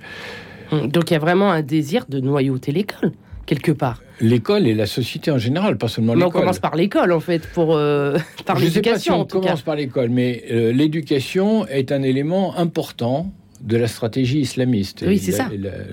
Donc 0.86 1.10
il 1.10 1.14
y 1.14 1.16
a 1.16 1.20
vraiment 1.20 1.50
un 1.50 1.62
désir 1.62 2.06
de 2.08 2.20
noyauter 2.20 2.72
l'école 2.72 3.12
quelque 3.46 3.72
part. 3.72 4.02
L'école 4.20 4.66
et 4.66 4.74
la 4.74 4.86
société 4.86 5.30
en 5.30 5.38
général, 5.38 5.76
pas 5.76 5.88
seulement 5.88 6.14
l'école. 6.14 6.28
on 6.28 6.40
commence 6.40 6.58
par 6.58 6.76
l'école, 6.76 7.12
en 7.12 7.20
fait, 7.20 7.46
pour 7.48 7.76
euh, 7.76 8.16
par 8.46 8.58
l'éducation. 8.58 9.20
on 9.20 9.24
commence 9.24 9.62
par 9.62 9.76
l'école, 9.76 10.08
mais 10.08 10.44
euh, 10.50 10.72
l'éducation 10.72 11.66
est 11.66 11.92
un 11.92 12.02
élément 12.02 12.56
important 12.56 13.32
de 13.60 13.76
la 13.76 13.88
stratégie 13.88 14.40
islamiste. 14.40 15.04
Oui, 15.06 15.18
c'est 15.18 15.32
ça. 15.32 15.48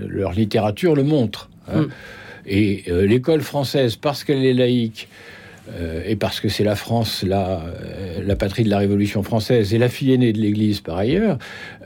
leur 0.08 0.34
littérature 0.34 0.96
le 0.96 1.04
montre. 1.04 1.50
Hein. 1.68 1.82
Mm. 1.82 1.88
Et 2.48 2.84
euh, 2.90 3.06
l'école 3.06 3.42
française, 3.42 3.96
parce 3.96 4.24
qu'elle 4.24 4.44
est 4.44 4.54
laïque, 4.54 5.08
euh, 5.70 6.02
et 6.06 6.16
parce 6.16 6.40
que 6.40 6.50
c'est 6.50 6.64
la 6.64 6.76
France, 6.76 7.24
la, 7.24 7.62
euh, 7.62 8.22
la 8.26 8.36
patrie 8.36 8.64
de 8.64 8.70
la 8.70 8.80
Révolution 8.80 9.22
française 9.22 9.74
et 9.74 9.78
la 9.78 9.90
fille 9.90 10.12
aînée 10.12 10.34
de 10.34 10.40
l'Église 10.40 10.82
par 10.82 10.98
ailleurs, 10.98 11.38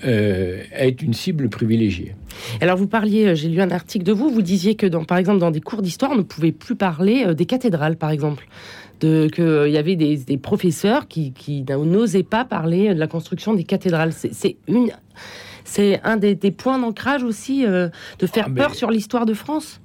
euh, 0.06 0.62
est 0.74 1.02
une 1.02 1.14
cible 1.14 1.50
privilégiée. 1.50 2.16
Alors 2.62 2.78
vous 2.78 2.88
parliez, 2.88 3.36
j'ai 3.36 3.50
lu 3.50 3.62
un 3.62 3.72
article 3.72 4.06
de 4.06 4.14
vous, 4.14 4.30
vous 4.30 4.42
disiez 4.42 4.76
que 4.76 4.86
dans, 4.86 5.04
par 5.04 5.18
exemple 5.18 5.40
dans 5.40 5.52
des 5.52 5.62
cours 5.62 5.82
d'histoire, 5.82 6.12
on 6.12 6.18
ne 6.18 6.22
pouvait 6.22 6.54
plus 6.54 6.76
parler 6.76 7.34
des 7.36 7.46
cathédrales, 7.46 7.98
par 7.98 8.12
exemple. 8.12 8.48
Qu'il 9.02 9.68
y 9.68 9.78
avait 9.78 9.96
des, 9.96 10.38
professeurs 10.38 11.08
qui, 11.08 11.34
n'osaient 11.68 12.24
pas 12.24 12.44
parler 12.44 12.96
de 12.96 13.00
la 13.00 13.06
construction 13.06 13.54
des 13.54 13.64
cathédrales. 13.64 14.14
C'est 14.14 14.58
une... 14.68 14.92
C'est 15.64 16.00
un 16.04 16.18
des, 16.18 16.36
points 16.52 16.80
d'ancrage 16.80 17.24
aussi 17.24 17.66
de 17.66 18.28
faire 18.28 18.48
ah, 18.50 18.56
peur 18.56 18.74
sur 18.74 18.90
l'histoire 18.90 19.26
de 19.26 19.34
France? 19.34 19.80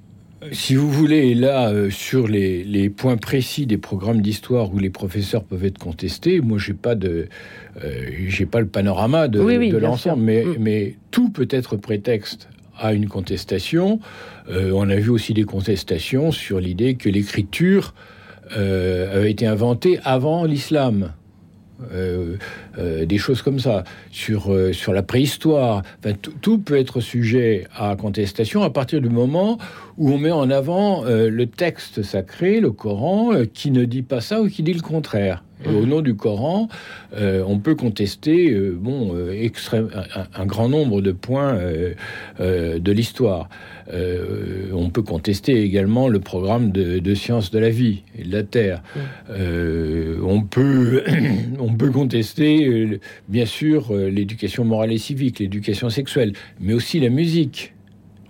Si 0.51 0.75
vous 0.75 0.89
voulez, 0.89 1.35
là, 1.35 1.69
euh, 1.69 1.89
sur 1.89 2.27
les, 2.27 2.89
points 2.89 3.17
précis 3.17 3.65
des 3.65 3.77
programmes 3.77 4.21
d'histoire 4.21 4.73
où 4.73 4.79
les 4.79 4.89
professeurs 4.89 5.43
peuvent 5.43 5.65
être 5.65 5.77
contestés, 5.77 6.41
moi, 6.41 6.57
j'ai 6.57 6.73
pas 6.73 6.95
de, 6.95 7.27
euh, 7.83 8.05
j'ai 8.27 8.45
pas 8.45 8.59
le 8.59 8.67
panorama 8.67 9.27
de, 9.27 9.39
l'ensemble, 9.77 10.23
mais, 10.23 10.43
mm. 10.43 10.55
mais 10.59 10.95
tout 11.11 11.29
peut 11.29 11.47
être 11.49 11.77
prétexte 11.77 12.49
à 12.77 12.93
une 12.93 13.07
contestation. 13.07 13.99
Euh, 14.49 14.71
on 14.73 14.89
a 14.89 14.95
vu 14.95 15.09
aussi 15.09 15.33
des 15.33 15.43
contestations 15.43 16.31
sur 16.31 16.59
l'idée 16.59 16.95
que 16.95 17.09
l'écriture 17.09 17.93
avait 18.53 19.31
été 19.31 19.47
inventée 19.47 19.99
avant 20.03 20.43
l'islam. 20.43 21.13
Euh, 21.93 22.37
euh, 22.77 23.05
des 23.05 23.17
choses 23.17 23.41
comme 23.41 23.59
ça, 23.59 23.83
sur, 24.11 24.53
euh, 24.53 24.73
sur 24.73 24.93
la 24.93 25.03
préhistoire. 25.03 25.83
tout 26.41 26.59
peut 26.59 26.77
être 26.77 27.01
sujet 27.01 27.67
à 27.75 27.95
contestation 27.95 28.63
à 28.63 28.69
partir 28.69 29.01
du 29.01 29.09
moment 29.09 29.57
où 29.97 30.11
on 30.11 30.17
met 30.17 30.31
en 30.31 30.49
avant 30.49 31.03
le 31.05 31.45
texte 31.45 32.01
sacré, 32.03 32.59
le 32.59 32.71
Coran, 32.71 33.31
qui 33.53 33.71
ne 33.71 33.85
dit 33.85 34.01
pas 34.01 34.21
ça 34.21 34.41
ou 34.41 34.47
qui 34.47 34.63
dit 34.63 34.73
le 34.73 34.81
contraire. 34.81 35.43
Au 35.67 35.85
nom 35.85 36.01
du 36.01 36.15
Coran, 36.15 36.67
on 37.17 37.59
peut 37.59 37.75
contester 37.75 38.53
bon, 38.71 39.15
un, 40.35 40.45
grand 40.45 40.69
nombre 40.69 41.01
de 41.01 41.11
points 41.11 41.57
de 42.39 42.91
l'histoire. 42.91 43.49
Euh, 43.93 44.69
on 44.73 44.89
peut 44.89 45.01
contester 45.01 45.61
également 45.61 46.07
le 46.07 46.19
programme 46.19 46.71
de, 46.71 47.13
sciences 47.15 47.51
de 47.51 47.59
la 47.59 47.69
vie 47.69 48.03
et 48.17 48.23
de 48.23 48.31
la 48.31 48.43
Terre. 48.43 48.81
Euh, 49.29 50.17
on, 50.23 50.41
peut, 50.41 51.03
on 51.59 51.73
peut 51.73 51.91
contester, 51.91 52.67
euh, 52.67 52.99
bien 53.27 53.45
sûr, 53.45 53.93
l'éducation 53.93 54.63
morale 54.63 54.91
et 54.91 54.97
civique, 54.97 55.39
l'éducation 55.39 55.89
sexuelle, 55.89 56.33
mais 56.59 56.73
aussi 56.73 56.99
la 56.99 57.09
musique. 57.09 57.73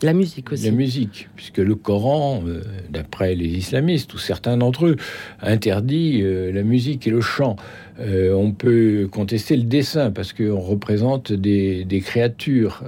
La 0.03 0.13
musique 0.13 0.51
aussi. 0.51 0.65
La 0.65 0.72
musique, 0.72 1.29
puisque 1.36 1.60
le 1.60 1.75
Coran, 1.75 2.43
d'après 2.89 3.36
les 3.36 3.48
islamistes, 3.48 4.13
ou 4.13 4.17
certains 4.17 4.58
d'entre 4.58 4.88
eux, 4.88 4.96
interdit 5.41 6.24
la 6.24 6.63
musique 6.63 7.08
et 7.08 7.12
le 7.12 7.22
chant. 7.22 7.55
on 8.00 8.51
peut 8.51 9.08
contester 9.12 9.55
le 9.55 9.63
dessin, 9.63 10.10
parce 10.12 10.34
qu'on 10.34 10.60
représente 10.60 11.31
des, 11.31 12.03
créatures. 12.03 12.84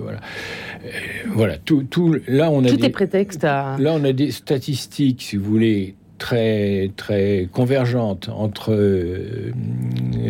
voilà. 0.00 0.20
Euh, 0.86 0.88
voilà, 1.32 1.58
tout, 1.58 1.82
tout, 1.82 2.16
là 2.28 2.50
on 2.50 2.64
a 2.64 2.68
tout 2.68 2.84
est 2.84 2.90
prétexte 2.90 3.44
à... 3.44 3.76
Là 3.78 3.94
on 3.94 4.04
a 4.04 4.12
des 4.12 4.30
statistiques, 4.30 5.22
si 5.22 5.36
vous 5.36 5.44
voulez, 5.50 5.94
très 6.18 6.90
très 6.96 7.48
convergentes 7.52 8.28
entre 8.28 8.72
euh, 8.72 9.52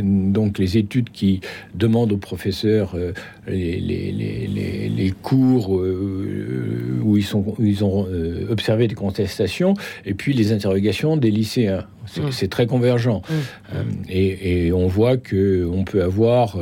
donc 0.02 0.58
les 0.58 0.76
études 0.78 1.10
qui 1.10 1.40
demandent 1.74 2.12
aux 2.12 2.18
professeurs 2.18 2.94
euh, 2.94 3.12
les, 3.46 3.78
les, 3.78 4.12
les, 4.12 4.88
les, 4.88 5.10
cours 5.10 5.70
où 5.70 7.16
ils 7.16 7.24
sont 7.24 7.54
ils 7.60 7.84
ont 7.84 8.06
observé 8.50 8.88
des 8.88 8.94
contestations 8.94 9.74
et 10.04 10.14
puis 10.14 10.32
les 10.32 10.52
interrogations 10.52 11.16
des 11.16 11.30
lycéens 11.30 11.84
c'est 12.06 12.46
mmh. 12.46 12.48
très 12.48 12.66
convergent 12.66 13.20
mmh. 13.20 13.74
et, 14.08 14.66
et, 14.66 14.72
on 14.72 14.86
voit 14.86 15.16
que 15.16 15.68
on 15.72 15.84
peut 15.84 16.02
avoir 16.02 16.56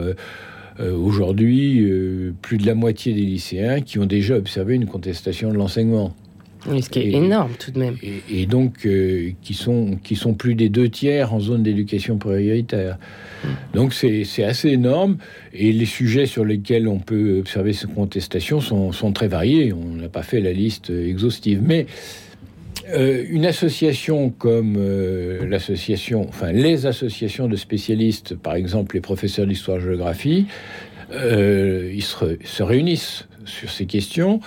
euh, 0.80 0.96
aujourd'hui, 0.96 1.80
euh, 1.80 2.34
plus 2.42 2.58
de 2.58 2.66
la 2.66 2.74
moitié 2.74 3.14
des 3.14 3.20
lycéens 3.20 3.80
qui 3.80 3.98
ont 3.98 4.06
déjà 4.06 4.36
observé 4.36 4.74
une 4.74 4.86
contestation 4.86 5.50
de 5.50 5.56
l'enseignement. 5.56 6.14
Ce 6.80 6.88
qui 6.88 7.00
est 7.00 7.12
énorme 7.12 7.52
tout 7.58 7.70
de 7.70 7.78
même. 7.78 7.96
Et, 8.30 8.46
donc, 8.46 8.86
euh, 8.86 9.30
qui, 9.42 9.54
sont, 9.54 9.98
qui 10.02 10.16
sont 10.16 10.34
plus 10.34 10.54
des 10.54 10.68
deux 10.68 10.88
tiers 10.88 11.34
en 11.34 11.40
zone 11.40 11.62
d'éducation 11.62 12.18
prioritaire. 12.18 12.98
Hmm. 13.44 13.48
Donc, 13.74 13.94
c'est 13.94 14.44
assez 14.44 14.70
énorme. 14.70 15.18
Et 15.52 15.72
les 15.72 15.86
sujets 15.86 16.26
sur 16.26 16.44
lesquels 16.44 16.88
on 16.88 16.98
peut 16.98 17.38
observer 17.38 17.72
ces 17.72 17.86
contestations 17.86 18.60
sont, 18.60 18.92
sont 18.92 19.12
très 19.12 19.28
variés. 19.28 19.72
On 19.72 19.94
n'a 19.94 20.08
pas 20.08 20.22
fait 20.22 20.40
la 20.40 20.52
liste 20.52 20.90
exhaustive. 20.90 21.60
Mais 21.62 21.86
euh, 22.90 23.24
une 23.28 23.46
association 23.46 24.28
comme 24.30 24.76
euh, 24.78 25.46
l'association, 25.48 26.26
enfin 26.28 26.52
les 26.52 26.84
associations 26.84 27.48
de 27.48 27.56
spécialistes, 27.56 28.34
par 28.34 28.56
exemple 28.56 28.94
les 28.94 29.00
professeurs 29.00 29.46
d'histoire-géographie, 29.46 30.46
euh, 31.12 31.92
ils 31.94 32.02
se, 32.02 32.62
réunissent 32.62 33.26
sur 33.44 33.70
ces 33.70 33.86
questions 33.86 34.40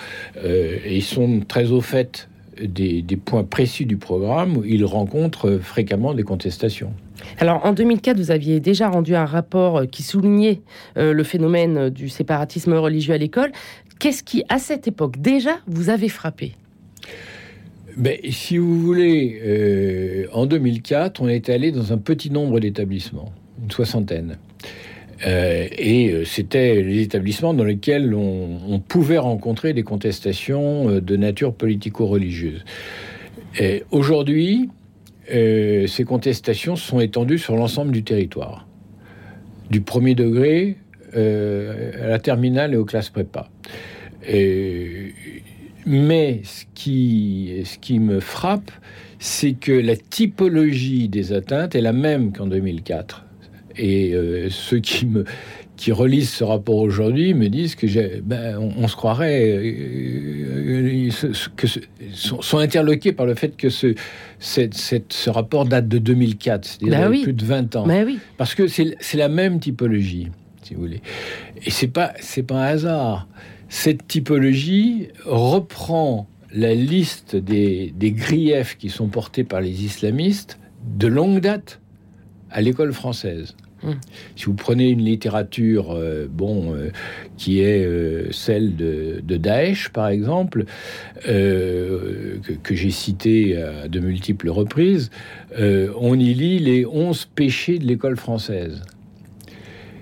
et 0.44 0.96
ils 0.96 1.04
sont 1.04 1.40
très 1.46 1.70
au 1.70 1.80
fait 1.80 2.28
des, 2.60 3.04
points 3.16 3.44
précis 3.44 3.86
du 3.86 3.96
programme 3.96 4.56
où 4.56 4.64
ils 4.64 4.84
rencontrent 4.84 5.58
fréquemment 5.58 6.14
des 6.14 6.24
contestations. 6.24 6.92
Alors 7.38 7.64
en 7.64 7.72
2004, 7.72 8.16
vous 8.16 8.30
aviez 8.30 8.58
déjà 8.58 8.88
rendu 8.88 9.14
un 9.14 9.24
rapport 9.24 9.82
qui 9.88 10.02
soulignait 10.02 10.60
le 10.96 11.22
phénomène 11.22 11.90
du 11.90 12.08
séparatisme 12.08 12.74
religieux 12.74 13.14
à 13.14 13.18
l'école. 13.18 13.52
Qu'est-ce 14.00 14.22
qui, 14.22 14.44
à 14.48 14.58
cette 14.58 14.88
époque, 14.88 15.20
déjà 15.20 15.58
vous 15.66 15.90
avait 15.90 16.08
frappé? 16.08 16.54
Ben, 17.98 18.16
si 18.30 18.58
vous 18.58 18.80
voulez, 18.80 19.40
euh, 19.44 20.26
en 20.32 20.46
2004, 20.46 21.20
on 21.20 21.26
est 21.26 21.48
allé 21.48 21.72
dans 21.72 21.92
un 21.92 21.98
petit 21.98 22.30
nombre 22.30 22.60
d'établissements, 22.60 23.32
une 23.60 23.72
soixantaine. 23.72 24.38
Euh, 25.26 25.66
et 25.76 26.12
euh, 26.12 26.24
c'était 26.24 26.82
les 26.82 27.02
établissements 27.02 27.54
dans 27.54 27.64
lesquels 27.64 28.14
on, 28.14 28.80
pouvait 28.86 29.18
rencontrer 29.18 29.72
des 29.72 29.82
contestations 29.82 31.00
de 31.00 31.16
nature 31.16 31.52
politico-religieuse. 31.54 32.64
Aujourd'hui, 33.90 34.70
ces 35.28 36.04
contestations 36.06 36.76
sont 36.76 37.00
étendues 37.00 37.38
sur 37.38 37.56
l'ensemble 37.56 37.90
du 37.92 38.04
territoire, 38.04 38.66
du 39.70 39.80
premier 39.80 40.14
degré 40.14 40.76
à 41.12 42.06
la 42.06 42.18
terminale 42.18 42.72
et 42.72 42.76
aux 42.76 42.84
classes 42.84 43.10
prépa. 43.10 43.50
Mais 45.86 46.42
ce 46.44 46.64
qui 46.70 47.98
me 47.98 48.20
frappe, 48.20 48.70
c'est 49.18 49.54
que 49.54 49.72
la 49.72 49.96
typologie 49.96 51.08
des 51.08 51.32
atteintes 51.32 51.74
est 51.74 51.80
la 51.80 51.92
même 51.92 52.32
qu'en 52.32 52.46
2004. 52.46 53.27
Et 53.78 54.12
euh, 54.12 54.48
ce 54.50 54.76
qui 54.76 55.06
me, 55.06 55.24
qui 55.78 55.92
relisent 55.92 56.30
ce 56.30 56.44
rapport 56.44 56.76
aujourd'hui 56.76 57.32
me 57.32 57.48
disent 57.48 57.76
que 57.76 58.20
ben, 58.20 58.58
on, 58.58 58.88
se 58.88 58.96
croirait 58.96 59.48
euh, 59.48 61.08
euh, 61.08 61.10
que 61.56 61.66
sont, 62.12 62.58
interloqués 62.58 63.12
par 63.12 63.24
le 63.24 63.34
fait 63.34 63.56
que 63.56 63.70
ce, 63.70 63.94
ce 64.40 65.30
rapport 65.30 65.64
date 65.64 65.88
de 65.88 65.98
2004, 65.98 66.64
c'est-à-dire 66.64 67.10
bah 67.10 67.16
plus 67.22 67.32
de 67.32 67.44
20 67.44 67.76
ans. 67.76 67.86
Bah 67.86 68.02
oui. 68.04 68.18
Parce 68.36 68.54
que 68.54 68.66
c'est 68.66 68.96
la 69.14 69.28
même 69.28 69.60
typologie, 69.60 70.28
si 70.62 70.74
vous 70.74 70.80
voulez. 70.80 71.00
Et 71.64 71.70
c'est 71.70 71.88
pas 71.88 72.12
c'est 72.20 72.42
pas 72.42 72.56
un 72.56 72.66
hasard. 72.66 73.28
Cette 73.68 74.08
typologie 74.08 75.08
reprend 75.24 76.28
la 76.52 76.74
liste 76.74 77.36
des, 77.36 77.92
des 77.94 78.12
griefs 78.12 78.76
qui 78.78 78.88
sont 78.88 79.08
portés 79.08 79.44
par 79.44 79.60
les 79.60 79.84
islamistes 79.84 80.58
de 80.98 81.06
longue 81.06 81.40
date 81.40 81.80
à 82.50 82.62
l'école 82.62 82.92
française. 82.92 83.54
Si 84.36 84.46
vous 84.46 84.54
prenez 84.54 84.88
une 84.88 85.04
littérature, 85.04 85.92
euh, 85.92 86.26
bon, 86.28 86.74
euh, 86.74 86.90
qui 87.36 87.60
est 87.60 87.84
euh, 87.84 88.30
celle 88.32 88.76
de, 88.76 89.20
Daesh, 89.22 89.90
par 89.90 90.08
exemple, 90.08 90.64
que, 91.24 92.40
j'ai 92.70 92.90
cité 92.90 93.56
à 93.56 93.88
de 93.88 94.00
multiples 94.00 94.50
reprises, 94.50 95.10
on 95.56 96.18
y 96.18 96.34
lit 96.34 96.58
les 96.58 96.86
onze 96.86 97.24
péchés 97.26 97.78
de 97.78 97.86
l'école 97.86 98.16
française. 98.16 98.82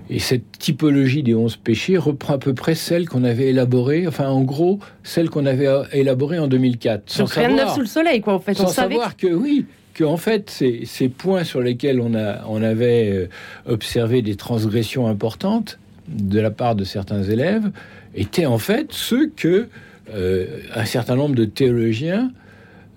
Et 0.09 0.19
cette 0.19 0.57
typologie 0.57 1.21
des 1.21 1.35
onze 1.35 1.57
péchés 1.57 1.97
reprend 1.97 2.35
à 2.35 2.37
peu 2.37 2.53
près 2.53 2.75
celle 2.75 3.09
qu'on 3.09 3.25
avait 3.25 3.47
élaborée, 3.47 4.07
enfin 4.07 4.29
en 4.29 4.41
gros, 4.41 4.79
celle 5.03 5.29
qu'on 5.29 5.45
avait 5.45 5.67
élaborée 5.91 6.39
en 6.39 6.47
2004. 6.47 7.03
Sans 7.11 7.25
rien 7.25 7.49
de 7.49 7.55
neuf 7.55 7.73
sous 7.73 7.81
le 7.81 7.87
soleil, 7.87 8.21
quoi, 8.21 8.33
en 8.33 8.39
fait. 8.39 8.53
Sans 8.53 8.69
savoir 8.69 9.17
que, 9.17 9.27
oui, 9.27 9.65
que 9.97 10.03
en 10.03 10.17
fait, 10.17 10.51
ces, 10.51 11.09
points 11.09 11.43
sur 11.43 11.59
lesquels 11.59 11.99
on, 11.99 12.13
a, 12.13 12.45
on 12.47 12.61
avait 12.61 13.09
euh, 13.11 13.27
observé 13.65 14.21
des 14.21 14.35
transgressions 14.35 15.07
importantes 15.07 15.79
de 16.07 16.39
la 16.39 16.51
part 16.51 16.75
de 16.75 16.83
certains 16.83 17.23
élèves 17.23 17.71
étaient 18.13 18.45
en 18.45 18.59
fait 18.59 18.89
ceux 18.91 19.27
que 19.35 19.67
euh, 20.13 20.59
un 20.75 20.85
certain 20.85 21.15
nombre 21.15 21.33
de 21.33 21.45
théologiens 21.45 22.31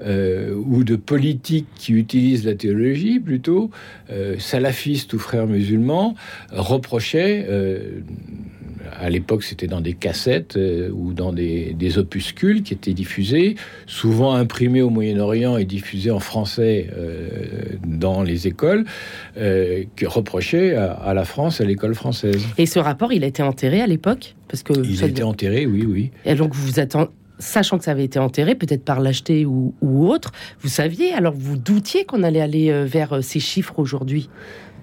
euh, 0.02 0.54
ou 0.54 0.84
de 0.84 0.94
politiques 0.94 1.68
qui 1.74 1.94
utilisent 1.94 2.44
la 2.44 2.54
théologie 2.54 3.18
plutôt, 3.18 3.70
salafistes 4.38 5.14
ou 5.14 5.18
frères 5.18 5.46
musulmans, 5.46 6.14
reprochaient 6.52 7.46
à 8.98 9.10
l'époque, 9.10 9.42
c'était 9.42 9.66
dans 9.66 9.80
des 9.80 9.94
cassettes 9.94 10.56
euh, 10.56 10.90
ou 10.92 11.12
dans 11.12 11.32
des, 11.32 11.98
opuscules 11.98 12.62
qui 12.62 12.72
étaient 12.74 12.92
diffusés, 12.92 13.56
souvent 13.86 14.34
imprimés 14.34 14.82
au 14.82 14.90
Moyen-Orient 14.90 15.56
et 15.56 15.64
diffusés 15.64 16.10
en 16.10 16.20
français 16.20 16.88
euh, 16.96 17.28
dans 17.84 18.22
les 18.22 18.46
écoles, 18.46 18.84
euh, 19.36 19.84
qui 19.96 20.06
reprochaient 20.06 20.76
à, 20.76 21.12
la 21.14 21.24
France, 21.24 21.60
à 21.60 21.64
l'école 21.64 21.94
française. 21.94 22.44
Et 22.58 22.66
ce 22.66 22.78
rapport, 22.78 23.12
il 23.12 23.24
a 23.24 23.26
été 23.26 23.42
enterré 23.42 23.80
à 23.80 23.86
l'époque? 23.86 24.36
Parce 24.48 24.62
que 24.62 24.72
Il 24.84 25.02
a 25.02 25.06
été 25.06 25.22
enterré, 25.22 25.66
oui, 25.66 25.84
oui. 25.86 26.10
Et 26.24 26.34
donc, 26.34 26.54
vous 26.54 26.78
attendez 26.78 27.10
sachant 27.40 27.78
que 27.78 27.84
ça 27.84 27.90
avait 27.90 28.04
été 28.04 28.20
enterré, 28.20 28.54
peut-être 28.54 28.84
par 28.84 29.00
l'acheter 29.00 29.44
ou, 29.46 29.74
ou, 29.80 30.06
autre, 30.06 30.30
vous 30.60 30.68
saviez, 30.68 31.12
alors 31.12 31.34
vous 31.36 31.56
doutiez 31.56 32.04
qu'on 32.04 32.22
allait 32.22 32.40
aller 32.40 32.84
vers 32.84 33.24
ces 33.24 33.40
chiffres 33.40 33.78
aujourd'hui? 33.78 34.30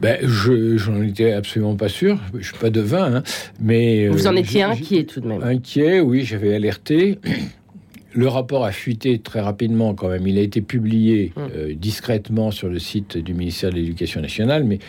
Ben, 0.02 0.20
je 0.22 0.78
j'en 0.78 1.02
étais 1.02 1.32
absolument 1.32 1.76
pas 1.76 1.90
sûr. 1.90 2.20
Je 2.38 2.46
suis 2.46 2.58
pas 2.58 2.70
devin, 2.70 3.16
hein, 3.16 3.24
mais 3.60 4.08
vous 4.08 4.28
en 4.28 4.36
euh, 4.36 4.40
étiez 4.40 4.64
inquiet 4.64 5.06
tout 5.06 5.22
de 5.22 5.28
même. 5.28 5.42
Inquiet, 5.42 6.00
oui, 6.02 6.24
j'avais 6.24 6.54
alerté. 6.54 7.20
Le 8.14 8.28
rapport 8.28 8.66
a 8.66 8.72
fuité 8.72 9.20
très 9.20 9.42
rapidement 9.42 9.94
quand 9.94 10.10
même. 10.10 10.26
Il 10.28 10.38
a 10.38 10.42
été 10.42 10.62
publié 10.62 11.34
hum. 11.36 11.50
euh, 11.56 11.74
discrètement 11.76 12.52
sur 12.52 12.68
le 12.68 12.80
site 12.80 13.18
du 13.18 13.34
ministère 13.34 13.72
de 13.72 13.76
l'Éducation 13.76 14.22
nationale, 14.22 14.64
mais 14.64 14.80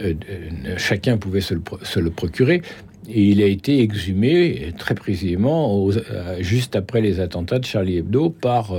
euh, 0.00 0.14
chacun 0.76 1.16
pouvait 1.16 1.40
se 1.40 1.54
le, 1.54 2.10
procurer. 2.10 2.62
Et 3.12 3.24
il 3.24 3.42
a 3.42 3.46
été 3.46 3.80
exhumé 3.80 4.72
très 4.78 4.94
précisément 4.94 5.88
juste 6.38 6.76
après 6.76 7.00
les 7.00 7.20
attentats 7.20 7.58
de 7.58 7.64
Charlie 7.64 7.98
Hebdo 7.98 8.30
par 8.30 8.74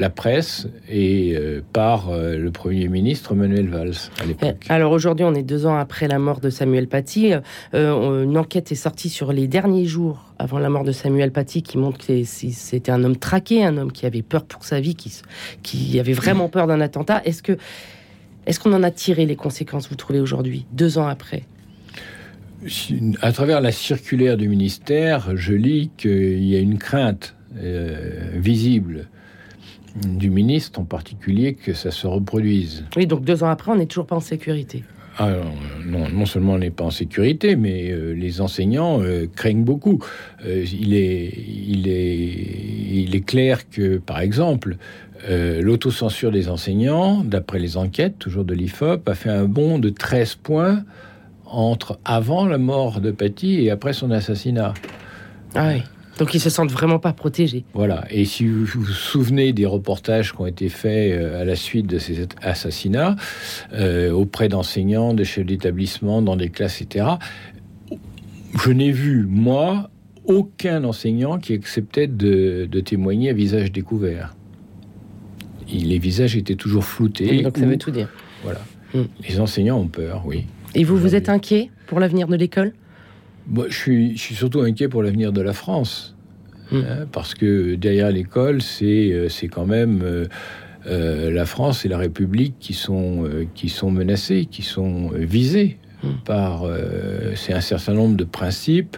la 0.00 0.10
presse 0.10 0.66
et 0.88 1.34
euh, 1.36 1.62
par 1.72 2.08
euh, 2.08 2.36
le 2.36 2.50
Premier 2.50 2.88
ministre 2.88 3.34
Manuel 3.34 3.68
Valls 3.68 3.94
à 4.20 4.26
l'époque. 4.26 4.64
Alors 4.68 4.92
aujourd'hui, 4.92 5.24
on 5.24 5.34
est 5.34 5.42
deux 5.42 5.66
ans 5.66 5.76
après 5.76 6.08
la 6.08 6.18
mort 6.18 6.40
de 6.40 6.50
Samuel 6.50 6.88
Paty. 6.88 7.32
Euh, 7.74 8.24
une 8.24 8.38
enquête 8.38 8.72
est 8.72 8.76
sortie 8.76 9.10
sur 9.10 9.32
les 9.32 9.46
derniers 9.46 9.84
jours 9.84 10.24
avant 10.38 10.58
la 10.58 10.70
mort 10.70 10.84
de 10.84 10.92
Samuel 10.92 11.30
Paty 11.30 11.62
qui 11.62 11.78
montre 11.78 12.04
que 12.04 12.24
c'était 12.24 12.90
un 12.90 13.04
homme 13.04 13.16
traqué, 13.16 13.62
un 13.64 13.76
homme 13.76 13.92
qui 13.92 14.06
avait 14.06 14.22
peur 14.22 14.44
pour 14.44 14.64
sa 14.64 14.80
vie, 14.80 14.94
qui, 14.94 15.12
qui 15.62 16.00
avait 16.00 16.14
vraiment 16.14 16.48
peur 16.48 16.66
d'un 16.66 16.80
attentat. 16.80 17.20
Est-ce 17.24 17.42
que 17.42 17.58
est-ce 18.46 18.58
qu'on 18.58 18.72
en 18.72 18.82
a 18.82 18.90
tiré 18.90 19.26
les 19.26 19.36
conséquences, 19.36 19.88
vous 19.90 19.96
trouvez, 19.96 20.18
aujourd'hui, 20.18 20.64
deux 20.72 20.96
ans 20.96 21.06
après? 21.06 21.42
À 23.22 23.32
travers 23.32 23.60
la 23.60 23.72
circulaire 23.72 24.36
du 24.36 24.48
ministère, 24.48 25.36
je 25.36 25.54
lis 25.54 25.90
qu'il 25.96 26.44
y 26.44 26.56
a 26.56 26.58
une 26.58 26.78
crainte 26.78 27.34
visible 28.34 29.08
du 30.04 30.30
ministre 30.30 30.78
en 30.80 30.84
particulier 30.84 31.54
que 31.54 31.74
ça 31.74 31.90
se 31.90 32.06
reproduise. 32.06 32.84
Oui, 32.96 33.06
donc 33.06 33.24
deux 33.24 33.42
ans 33.42 33.48
après, 33.48 33.72
on 33.72 33.76
n'est 33.76 33.86
toujours 33.86 34.06
pas 34.06 34.16
en 34.16 34.20
sécurité. 34.20 34.84
Non, 35.84 36.08
non 36.08 36.24
seulement 36.24 36.54
on 36.54 36.58
n'est 36.58 36.70
pas 36.70 36.84
en 36.84 36.90
sécurité, 36.90 37.56
mais 37.56 37.90
euh, 37.90 38.12
les 38.12 38.40
enseignants 38.40 39.02
euh, 39.02 39.26
craignent 39.34 39.64
beaucoup. 39.64 40.02
Euh, 40.46 40.64
il, 40.72 40.94
est, 40.94 41.34
il, 41.68 41.88
est, 41.88 43.04
il 43.04 43.14
est 43.14 43.26
clair 43.26 43.68
que, 43.68 43.98
par 43.98 44.20
exemple, 44.20 44.76
l'autocensure 45.28 46.30
des 46.30 46.48
enseignants, 46.48 47.22
d'après 47.22 47.58
les 47.58 47.76
enquêtes, 47.76 48.18
toujours 48.18 48.46
de 48.46 48.54
l'IFOP, 48.54 49.06
a 49.06 49.14
fait 49.14 49.28
un 49.28 49.44
bond 49.44 49.78
de 49.78 49.90
13 49.90 50.36
points 50.36 50.82
entre 51.50 51.98
avant 52.04 52.46
la 52.46 52.58
mort 52.58 53.00
de 53.00 53.10
Paty 53.10 53.64
et 53.64 53.70
après 53.70 53.92
son 53.92 54.10
assassinat. 54.10 54.74
Ah 55.54 55.68
oui. 55.68 55.82
Donc 56.18 56.34
ils 56.34 56.40
se 56.40 56.50
sentent 56.50 56.70
vraiment 56.70 56.98
pas 56.98 57.14
protégés. 57.14 57.64
Voilà. 57.72 58.04
Et 58.10 58.26
si 58.26 58.46
vous 58.46 58.66
vous 58.66 58.84
souvenez 58.84 59.54
des 59.54 59.64
reportages 59.64 60.32
qui 60.32 60.40
ont 60.40 60.46
été 60.46 60.68
faits 60.68 61.12
euh, 61.12 61.40
à 61.40 61.44
la 61.46 61.56
suite 61.56 61.86
de 61.86 61.98
ces 61.98 62.26
assassinats 62.42 63.16
euh, 63.72 64.12
auprès 64.12 64.48
d'enseignants, 64.48 65.14
de 65.14 65.24
chefs 65.24 65.46
d'établissement, 65.46 66.20
dans 66.20 66.36
des 66.36 66.50
classes, 66.50 66.82
etc., 66.82 67.06
je 68.62 68.70
n'ai 68.70 68.90
vu 68.90 69.24
moi 69.26 69.88
aucun 70.26 70.84
enseignant 70.84 71.38
qui 71.38 71.54
acceptait 71.54 72.06
de, 72.06 72.68
témoigner 72.84 73.30
à 73.30 73.32
visage 73.32 73.72
découvert. 73.72 74.36
les 75.72 75.98
visages 75.98 76.36
étaient 76.36 76.54
toujours 76.54 76.84
floutés. 76.84 77.42
donc 77.42 77.56
ça 77.56 77.64
veut 77.64 77.78
tout 77.78 77.90
dire. 77.90 78.08
Voilà. 78.42 78.60
Hmm. 78.92 79.04
Les 79.26 79.40
enseignants 79.40 79.78
ont 79.78 79.88
peur, 79.88 80.24
oui. 80.26 80.44
Et 80.74 80.84
vous, 80.84 80.96
vous 80.96 81.14
êtes 81.14 81.28
inquiet 81.28 81.70
pour 81.86 82.00
l'avenir 82.00 82.28
de 82.28 82.36
l'école? 82.36 82.72
Je, 83.68 83.74
suis, 83.74 84.16
je 84.16 84.20
suis 84.20 84.34
surtout 84.34 84.60
inquiet 84.60 84.88
pour 84.88 85.02
l'avenir 85.02 85.32
de 85.32 85.40
la 85.40 85.52
France. 85.52 86.14
Hmm. 86.70 86.76
Hein, 86.76 87.06
parce 87.10 87.34
que 87.34 87.74
derrière 87.74 88.10
l'école, 88.10 88.62
c'est 88.62 89.10
euh, 89.12 89.28
quand 89.50 89.66
même 89.66 90.02
euh, 90.02 90.26
euh, 90.86 91.30
la 91.30 91.44
France 91.46 91.84
et 91.84 91.88
la 91.88 91.98
République 91.98 92.54
qui 92.60 92.74
sont, 92.74 93.28
qui 93.54 93.68
sont 93.68 93.90
menacées, 93.90 94.46
qui 94.46 94.62
sont 94.62 95.10
visées 95.14 95.78
hmm. 96.04 96.08
par 96.24 96.64
c'est 97.34 97.52
un 97.52 97.60
certain 97.60 97.94
nombre 97.94 98.16
de 98.16 98.24
principes 98.24 98.96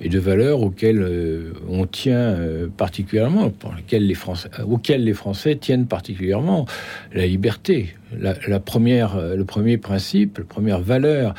et 0.00 0.08
de 0.08 0.18
valeurs 0.18 0.60
auxquelles 0.60 1.52
on 1.68 1.86
tient 1.86 2.36
particulièrement, 2.76 3.50
pour 3.50 3.74
lesquelles 3.74 4.06
les 4.06 4.14
Français, 4.14 4.48
auxquels 4.66 5.04
les 5.04 5.14
Français 5.14 5.56
tiennent 5.56 5.86
particulièrement. 5.86 6.66
La 7.12 7.26
liberté, 7.26 7.94
la, 8.18 8.34
la 8.46 8.60
première, 8.60 9.16
le 9.18 9.44
premier 9.44 9.78
principe, 9.78 10.38
la 10.38 10.44
première 10.44 10.80
valeur 10.80 11.34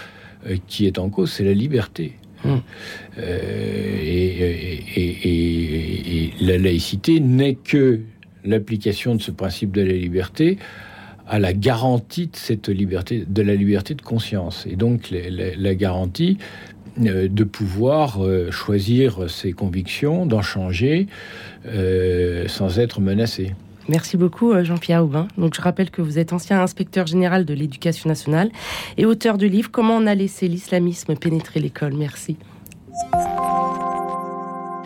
qui 0.67 0.85
est 0.85 0.99
en 0.99 1.09
cause, 1.09 1.31
c'est 1.31 1.43
la 1.43 1.53
liberté. 1.53 2.13
Euh, 3.17 3.99
et, 4.95 6.31
la 6.41 6.57
laïcité 6.57 7.19
n'est 7.19 7.55
que 7.55 8.01
l'application 8.43 9.15
de 9.15 9.21
ce 9.21 9.31
principe 9.31 9.71
de 9.71 9.81
la 9.81 9.93
liberté 9.93 10.57
à 11.27 11.39
la 11.39 11.53
garantie 11.53 12.27
de 12.27 12.35
cette 12.35 12.69
liberté, 12.69 13.25
de 13.27 13.41
la 13.41 13.55
liberté 13.55 13.95
de 13.95 14.01
conscience, 14.01 14.67
et 14.69 14.75
donc 14.75 15.09
la, 15.11 15.73
garantie 15.73 16.37
euh, 16.39 16.74
de 16.97 17.43
pouvoir 17.43 18.23
euh, 18.23 18.51
choisir 18.51 19.29
ses 19.29 19.53
convictions, 19.53 20.25
d'en 20.25 20.41
changer 20.41 21.07
sans 22.47 22.79
être 22.79 23.01
menacé. 23.01 23.53
Merci 23.89 24.17
beaucoup 24.17 24.53
Jean-Pierre 24.63 25.03
Aubin. 25.03 25.27
Donc 25.37 25.55
je 25.55 25.61
rappelle 25.61 25.89
que 25.89 26.01
vous 26.01 26.19
êtes 26.19 26.31
ancien 26.31 26.61
inspecteur 26.61 27.07
général 27.07 27.43
de 27.43 27.53
l'éducation 27.55 28.07
nationale 28.07 28.51
et 28.97 29.05
auteur 29.05 29.37
du 29.37 29.49
livre 29.49 29.71
Comment 29.71 29.95
on 29.95 30.05
a 30.05 30.13
laissé 30.13 30.47
l'islamisme 30.47 31.15
pénétrer 31.15 31.59
l'école. 31.59 31.93
Merci. 31.93 32.37